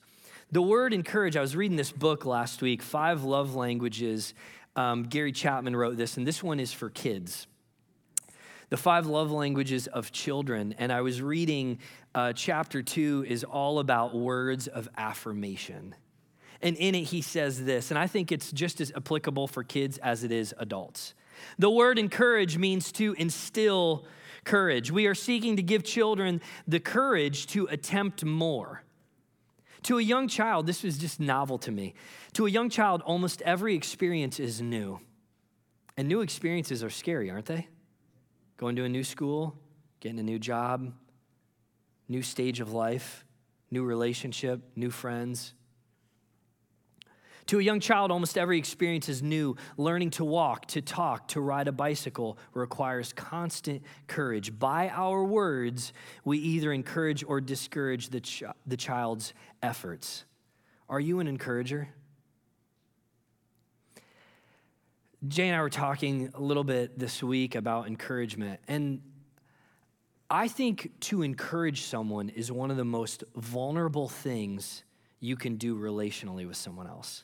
[0.54, 4.34] The word encourage, I was reading this book last week, Five Love Languages.
[4.78, 7.46] Um, Gary Chapman wrote this, and this one is for kids.
[8.70, 10.76] The Five Love Languages of Children.
[10.78, 11.80] And I was reading
[12.16, 15.94] uh, chapter two is all about words of affirmation.
[16.62, 19.98] And in it, he says this, and I think it's just as applicable for kids
[19.98, 21.14] as it is adults.
[21.58, 24.06] The word encourage means to instill
[24.50, 24.92] courage.
[24.92, 28.84] We are seeking to give children the courage to attempt more.
[29.84, 31.94] To a young child, this was just novel to me.
[32.34, 35.00] To a young child, almost every experience is new.
[35.96, 37.68] And new experiences are scary, aren't they?
[38.58, 39.56] Going to a new school,
[40.00, 40.94] getting a new job,
[42.08, 43.26] new stage of life,
[43.70, 45.54] new relationship, new friends.
[47.50, 49.56] To a young child, almost every experience is new.
[49.76, 54.60] Learning to walk, to talk, to ride a bicycle requires constant courage.
[54.60, 55.92] By our words,
[56.24, 59.34] we either encourage or discourage the, ch- the child's
[59.64, 60.26] efforts.
[60.88, 61.90] Are you an encourager?
[65.28, 69.02] Jay and I were talking a little bit this week about encouragement, and
[70.30, 74.84] I think to encourage someone is one of the most vulnerable things
[75.20, 77.24] you can do relationally with someone else.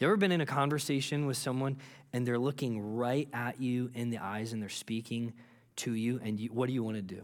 [0.00, 1.76] You ever been in a conversation with someone
[2.12, 5.34] and they're looking right at you in the eyes and they're speaking
[5.76, 7.16] to you, and you, what do you want to do?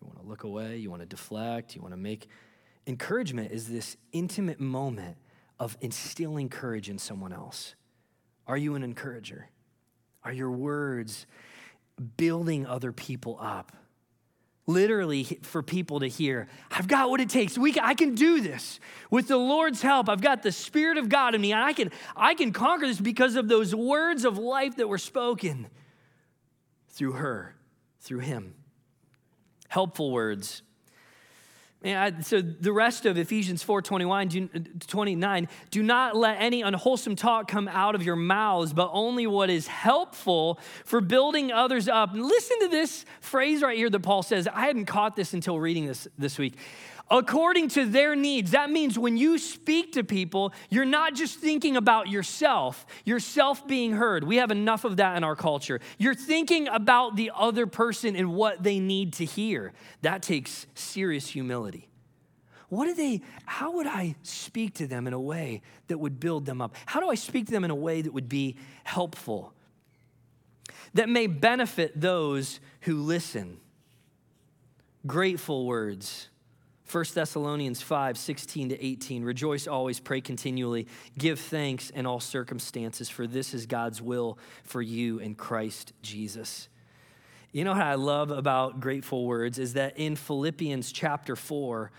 [0.00, 2.28] You want to look away, you want to deflect, you want to make.
[2.86, 5.16] Encouragement is this intimate moment
[5.58, 7.74] of instilling courage in someone else.
[8.46, 9.48] Are you an encourager?
[10.24, 11.26] Are your words
[12.16, 13.72] building other people up.
[14.66, 17.58] Literally, for people to hear, I've got what it takes.
[17.58, 18.78] We I can do this.
[19.10, 21.90] With the Lord's help, I've got the Spirit of God in me, and I can,
[22.14, 25.66] I can conquer this because of those words of life that were spoken
[26.90, 27.56] through her,
[28.00, 28.54] through him.
[29.68, 30.62] Helpful words
[31.84, 34.28] and so the rest of Ephesians 4 21,
[34.86, 39.50] 29, do not let any unwholesome talk come out of your mouths, but only what
[39.50, 42.14] is helpful for building others up.
[42.14, 44.46] And listen to this phrase right here that Paul says.
[44.46, 46.56] I hadn't caught this until reading this this week
[47.12, 48.52] according to their needs.
[48.52, 53.92] That means when you speak to people, you're not just thinking about yourself, yourself being
[53.92, 54.24] heard.
[54.24, 55.80] We have enough of that in our culture.
[55.98, 59.74] You're thinking about the other person and what they need to hear.
[60.00, 61.88] That takes serious humility.
[62.70, 66.46] What do they, how would I speak to them in a way that would build
[66.46, 66.74] them up?
[66.86, 69.52] How do I speak to them in a way that would be helpful?
[70.94, 73.58] That may benefit those who listen.
[75.06, 76.30] Grateful words
[76.92, 79.24] 1 Thessalonians 5 16 to 18.
[79.24, 80.86] Rejoice always, pray continually,
[81.16, 86.68] give thanks in all circumstances, for this is God's will for you in Christ Jesus.
[87.50, 91.90] You know what I love about grateful words is that in Philippians chapter 4,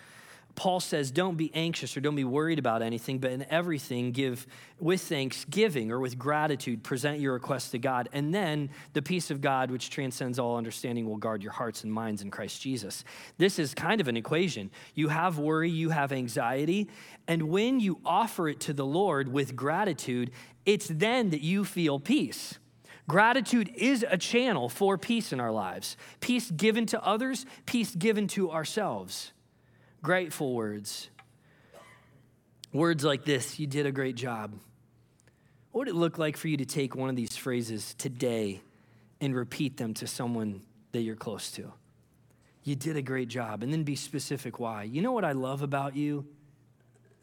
[0.56, 4.46] Paul says, Don't be anxious or don't be worried about anything, but in everything, give
[4.80, 8.10] with thanksgiving or with gratitude, present your requests to God.
[8.14, 11.92] And then the peace of God, which transcends all understanding, will guard your hearts and
[11.92, 13.04] minds in Christ Jesus.
[13.38, 14.70] This is kind of an equation.
[14.94, 16.90] You have worry, you have anxiety,
[17.28, 20.32] and when you offer it to the Lord with gratitude,
[20.66, 22.60] it's then that you feel peace.
[23.08, 28.28] Gratitude is a channel for peace in our lives peace given to others, peace given
[28.28, 29.34] to ourselves
[30.04, 31.10] grateful words.
[32.72, 34.54] Words like this, you did a great job.
[35.72, 38.62] What would it look like for you to take one of these phrases today
[39.22, 41.72] and repeat them to someone that you're close to?
[42.64, 43.64] You did a great job.
[43.64, 44.84] And then be specific why.
[44.84, 46.26] You know what I love about you?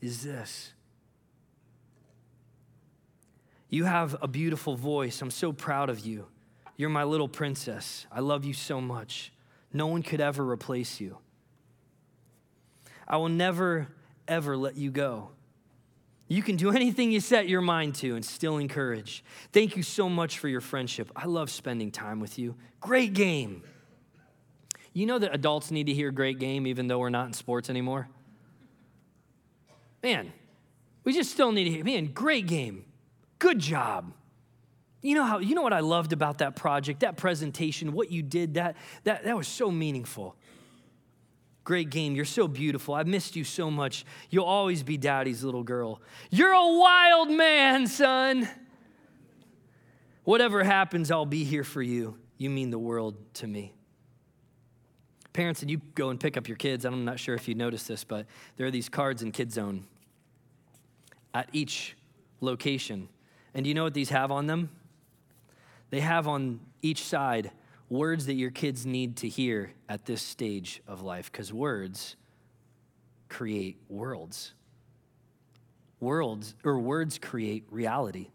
[0.01, 0.73] Is this.
[3.69, 5.23] You have a beautiful voice.
[5.23, 6.27] I'm so proud of you.
[6.77, 8.07] You're my little princess.
[8.11, 9.33] I love you so much.
[9.73, 11.19] No one could ever replace you.
[13.11, 13.89] I will never,
[14.29, 15.31] ever let you go.
[16.29, 19.25] You can do anything you set your mind to and still encourage.
[19.53, 21.11] Thank you so much for your friendship.
[21.17, 22.55] I love spending time with you.
[22.79, 23.65] Great game.
[24.93, 27.69] You know that adults need to hear great game even though we're not in sports
[27.69, 28.09] anymore?
[30.05, 30.33] Man,
[31.03, 32.85] we just still need to hear, man, great game.
[33.41, 34.13] Good job.
[35.03, 38.23] You know how you know what I loved about that project, that presentation, what you
[38.23, 40.37] did, that that that was so meaningful.
[41.71, 42.17] Great game.
[42.17, 42.95] You're so beautiful.
[42.95, 44.05] I've missed you so much.
[44.29, 46.03] You'll always be daddy's little girl.
[46.29, 48.49] You're a wild man, son.
[50.25, 52.19] Whatever happens, I'll be here for you.
[52.39, 53.73] You mean the world to me.
[55.33, 56.85] Parents, and you go and pick up your kids.
[56.85, 59.85] I'm not sure if you noticed this, but there are these cards in Kid Zone
[61.33, 61.97] at each
[62.41, 63.09] location.
[63.55, 64.71] And do you know what these have on them?
[65.91, 67.53] They have on each side
[67.91, 72.17] words that your kids need to hear at this stage of life because words
[73.29, 74.55] create worlds.
[75.99, 78.29] Worlds or words create reality.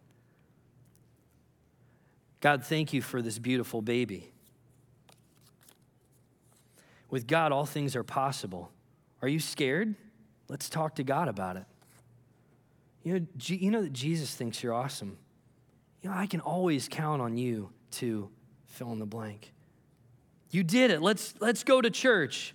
[2.41, 4.32] God, thank you for this beautiful baby.
[7.10, 8.72] With God, all things are possible.
[9.22, 9.95] Are you scared?
[10.49, 11.64] Let's talk to God about it.
[13.03, 15.18] You know, you know that Jesus thinks you're awesome.
[16.01, 18.30] You know, I can always count on you to
[18.68, 19.51] fill in the blank.
[20.51, 21.01] You did it.
[21.01, 22.53] Let's, let's go to church.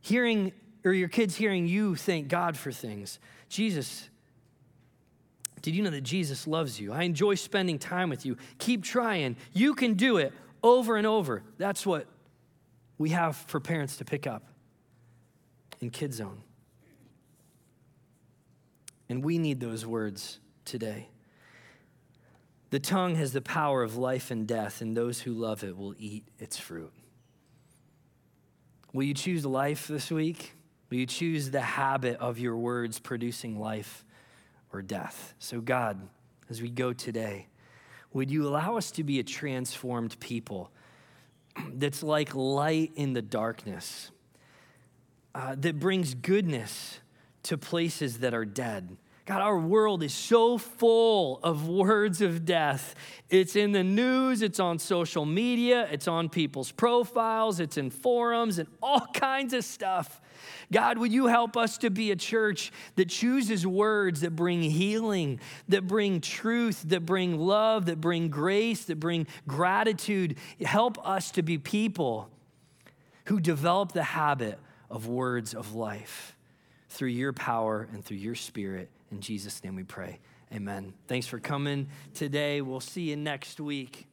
[0.00, 0.52] Hearing,
[0.84, 3.18] or your kids hearing you thank God for things.
[3.48, 4.08] Jesus,
[5.62, 6.92] did you know that Jesus loves you?
[6.92, 8.36] I enjoy spending time with you.
[8.58, 9.36] Keep trying.
[9.52, 10.32] You can do it
[10.62, 11.42] over and over.
[11.58, 12.06] That's what
[12.98, 14.44] we have for parents to pick up
[15.80, 16.42] in Kid Zone.
[19.08, 21.08] And we need those words today.
[22.70, 25.94] The tongue has the power of life and death, and those who love it will
[25.98, 26.92] eat its fruit.
[28.92, 30.54] Will you choose life this week?
[30.90, 34.04] Will you choose the habit of your words producing life
[34.72, 35.34] or death?
[35.38, 36.08] So, God,
[36.48, 37.46] as we go today,
[38.12, 40.70] would you allow us to be a transformed people
[41.74, 44.10] that's like light in the darkness,
[45.34, 46.98] uh, that brings goodness
[47.44, 48.96] to places that are dead?
[49.26, 52.94] God, our world is so full of words of death.
[53.28, 58.60] It's in the news, it's on social media, it's on people's profiles, it's in forums,
[58.60, 60.20] and all kinds of stuff.
[60.70, 65.40] God, would you help us to be a church that chooses words that bring healing,
[65.68, 70.36] that bring truth, that bring love, that bring grace, that bring gratitude?
[70.64, 72.30] Help us to be people
[73.24, 76.36] who develop the habit of words of life
[76.90, 78.88] through your power and through your spirit.
[79.10, 80.18] In Jesus' name we pray.
[80.52, 80.94] Amen.
[81.08, 82.60] Thanks for coming today.
[82.60, 84.06] We'll see you next week.